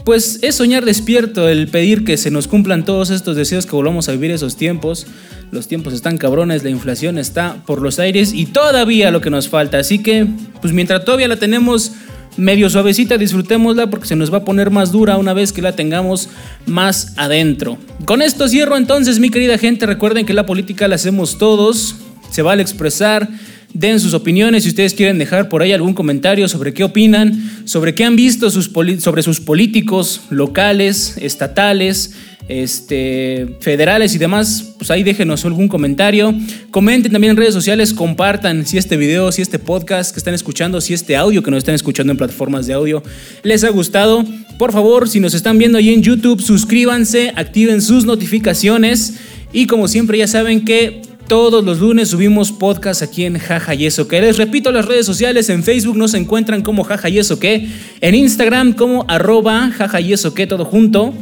pues 0.04 0.40
es 0.42 0.56
soñar 0.56 0.86
despierto 0.86 1.48
el 1.48 1.68
pedir 1.68 2.04
que 2.04 2.18
se 2.18 2.32
nos 2.32 2.48
cumplan 2.48 2.84
todos 2.84 3.10
estos 3.10 3.36
deseos, 3.36 3.66
que 3.66 3.76
volvamos 3.76 4.10
a 4.10 4.12
vivir 4.12 4.32
esos 4.32 4.58
tiempos. 4.58 5.08
Los 5.52 5.68
tiempos 5.68 5.94
están 5.94 6.18
cabrones, 6.18 6.64
la 6.64 6.70
inflación 6.70 7.18
está 7.18 7.58
por 7.66 7.82
los 7.82 8.00
aires 8.00 8.34
y 8.34 8.48
todavía 8.48 9.12
lo 9.12 9.22
que 9.22 9.30
nos 9.30 9.48
falta. 9.48 9.78
Así 9.78 10.00
que, 10.00 10.28
pues 10.62 10.74
mientras 10.74 11.06
todavía 11.06 11.28
la 11.28 11.38
tenemos 11.38 11.94
medio 12.36 12.70
suavecita, 12.70 13.18
disfrutémosla 13.18 13.90
porque 13.90 14.08
se 14.08 14.16
nos 14.16 14.34
va 14.34 14.40
a 14.40 14.46
poner 14.46 14.72
más 14.72 14.92
dura 14.92 15.18
una 15.18 15.34
vez 15.34 15.54
que 15.54 15.62
la 15.62 15.76
tengamos 15.76 16.30
más 16.66 17.14
adentro. 17.18 17.78
Con 18.06 18.22
esto 18.22 18.48
cierro 18.48 18.78
entonces, 18.78 19.20
mi 19.20 19.30
querida 19.30 19.58
gente. 19.58 19.86
Recuerden 19.86 20.26
que 20.26 20.34
la 20.34 20.46
política 20.46 20.88
la 20.88 20.96
hacemos 20.96 21.38
todos. 21.38 21.96
Se 22.32 22.42
vale 22.42 22.62
expresar 22.62 23.30
den 23.74 24.00
sus 24.00 24.14
opiniones 24.14 24.64
si 24.64 24.70
ustedes 24.70 24.94
quieren 24.94 25.18
dejar 25.18 25.50
por 25.50 25.62
ahí 25.62 25.72
algún 25.72 25.94
comentario 25.94 26.48
sobre 26.48 26.74
qué 26.74 26.84
opinan, 26.84 27.64
sobre 27.66 27.96
qué 27.96 28.04
han 28.04 28.16
visto 28.16 28.50
sus 28.50 28.72
sobre 29.00 29.24
sus 29.24 29.40
políticos 29.40 30.22
locales, 30.30 31.18
estatales, 31.20 32.14
este, 32.48 33.58
federales 33.62 34.14
y 34.16 34.18
demás, 34.18 34.74
pues 34.78 34.92
ahí 34.92 35.04
déjenos 35.04 35.46
algún 35.46 35.68
comentario. 35.68 36.34
Comenten 36.72 37.12
también 37.12 37.32
en 37.32 37.38
redes 37.38 37.54
sociales, 37.54 37.94
compartan 37.94 38.66
si 38.66 38.78
este 38.78 38.98
video, 38.98 39.32
si 39.32 39.42
este 39.42 39.60
podcast 39.60 40.12
que 40.12 40.20
están 40.20 40.34
escuchando, 40.34 40.82
si 40.82 40.94
este 40.94 41.16
audio 41.16 41.42
que 41.42 41.52
nos 41.52 41.60
están 41.60 41.76
escuchando 41.76 42.12
en 42.12 42.18
plataformas 42.18 42.68
de 42.68 42.74
audio 42.74 43.02
les 43.44 43.64
ha 43.64 43.70
gustado. 43.70 44.26
Por 44.58 44.72
favor, 44.72 45.10
si 45.10 45.20
nos 45.20 45.34
están 45.34 45.58
viendo 45.58 45.78
ahí 45.78 45.94
en 45.94 46.04
YouTube, 46.04 46.42
suscríbanse, 46.42 47.32
activen 47.36 47.82
sus 47.82 48.06
notificaciones 48.06 49.16
y 49.52 49.68
como 49.68 49.88
siempre 49.88 50.18
ya 50.18 50.28
saben 50.28 50.66
que 50.66 51.02
todos 51.28 51.64
los 51.64 51.80
lunes 51.80 52.10
subimos 52.10 52.52
podcast 52.52 53.02
aquí 53.02 53.26
en 53.26 53.38
Jaja 53.38 53.76
y 53.76 53.86
Eso 53.86 54.08
Que. 54.08 54.22
Les 54.22 54.38
repito 54.38 54.72
las 54.72 54.86
redes 54.86 55.06
sociales, 55.06 55.50
en 55.50 55.64
Facebook 55.64 55.98
nos 55.98 56.14
encuentran 56.14 56.62
como 56.62 56.84
Jaja 56.84 57.10
y 57.10 57.20
Eso 57.20 57.40
Que, 57.40 57.68
en 58.02 58.16
Instagram 58.16 58.74
como 58.74 59.06
arroba 59.08 59.72
Jaja 59.72 60.02
y 60.02 60.14
Eso 60.14 60.34
Que, 60.34 60.48
todo 60.48 60.66
junto, 60.66 61.14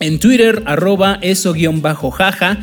en 0.00 0.18
Twitter 0.18 0.62
arroba 0.66 1.18
eso 1.22 1.52
guion 1.52 1.82
bajo 1.82 2.10
jaja 2.10 2.58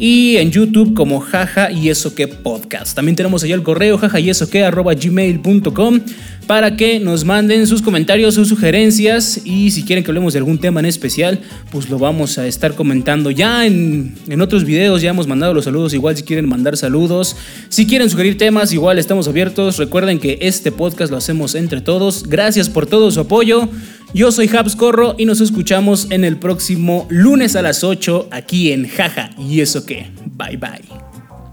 y 0.00 0.38
en 0.38 0.50
YouTube 0.50 0.94
como 0.94 1.20
jaja 1.20 1.70
y 1.70 1.90
eso 1.90 2.14
que 2.14 2.26
podcast. 2.26 2.96
También 2.96 3.14
tenemos 3.14 3.44
allá 3.44 3.54
el 3.54 3.62
correo 3.62 3.98
jaja 3.98 4.18
y 4.18 4.30
eso 4.30 4.48
que 4.48 4.64
arroba 4.64 4.94
gmail.com 4.94 6.00
para 6.46 6.74
que 6.74 6.98
nos 6.98 7.24
manden 7.24 7.66
sus 7.66 7.82
comentarios, 7.82 8.34
sus 8.34 8.48
sugerencias 8.48 9.42
y 9.44 9.70
si 9.70 9.84
quieren 9.84 10.02
que 10.02 10.10
hablemos 10.10 10.32
de 10.32 10.38
algún 10.38 10.58
tema 10.58 10.80
en 10.80 10.86
especial, 10.86 11.38
pues 11.70 11.90
lo 11.90 11.98
vamos 11.98 12.38
a 12.38 12.46
estar 12.46 12.74
comentando. 12.74 13.30
Ya 13.30 13.66
en, 13.66 14.16
en 14.26 14.40
otros 14.40 14.64
videos 14.64 15.02
ya 15.02 15.10
hemos 15.10 15.28
mandado 15.28 15.54
los 15.54 15.66
saludos, 15.66 15.92
igual 15.94 16.16
si 16.16 16.22
quieren 16.22 16.48
mandar 16.48 16.76
saludos, 16.78 17.36
si 17.68 17.86
quieren 17.86 18.08
sugerir 18.08 18.38
temas, 18.38 18.72
igual 18.72 18.98
estamos 18.98 19.28
abiertos. 19.28 19.76
Recuerden 19.76 20.18
que 20.18 20.38
este 20.40 20.72
podcast 20.72 21.12
lo 21.12 21.18
hacemos 21.18 21.54
entre 21.54 21.82
todos. 21.82 22.24
Gracias 22.26 22.70
por 22.70 22.86
todo 22.86 23.10
su 23.10 23.20
apoyo. 23.20 23.68
Yo 24.12 24.32
soy 24.32 24.48
Habs 24.48 24.74
Corro 24.74 25.14
y 25.18 25.24
nos 25.24 25.40
escuchamos 25.40 26.10
en 26.10 26.24
el 26.24 26.36
próximo 26.36 27.06
lunes 27.10 27.54
a 27.54 27.62
las 27.62 27.84
8 27.84 28.28
aquí 28.32 28.72
en 28.72 28.88
Jaja. 28.88 29.30
¿Y 29.38 29.60
eso 29.60 29.86
qué? 29.86 30.10
Bye 30.36 30.56
bye. 30.56 30.82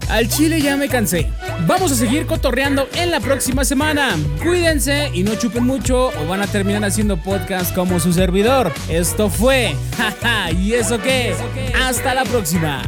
Al 0.08 0.28
chile 0.28 0.60
ya 0.60 0.76
me 0.76 0.88
cansé. 0.88 1.28
Vamos 1.66 1.92
a 1.92 1.94
seguir 1.94 2.26
cotorreando 2.26 2.88
en 2.96 3.12
la 3.12 3.20
próxima 3.20 3.64
semana. 3.64 4.16
Cuídense 4.42 5.10
y 5.14 5.22
no 5.22 5.36
chupen 5.36 5.64
mucho 5.64 6.08
o 6.08 6.26
van 6.26 6.40
a 6.42 6.46
terminar 6.46 6.84
haciendo 6.84 7.16
podcast 7.18 7.74
como 7.74 8.00
su 8.00 8.12
servidor. 8.12 8.72
Esto 8.88 9.30
fue 9.30 9.76
Jaja. 9.96 10.50
¿Y 10.50 10.72
eso 10.72 11.00
qué? 11.00 11.34
Hasta 11.80 12.14
la 12.14 12.24
próxima. 12.24 12.82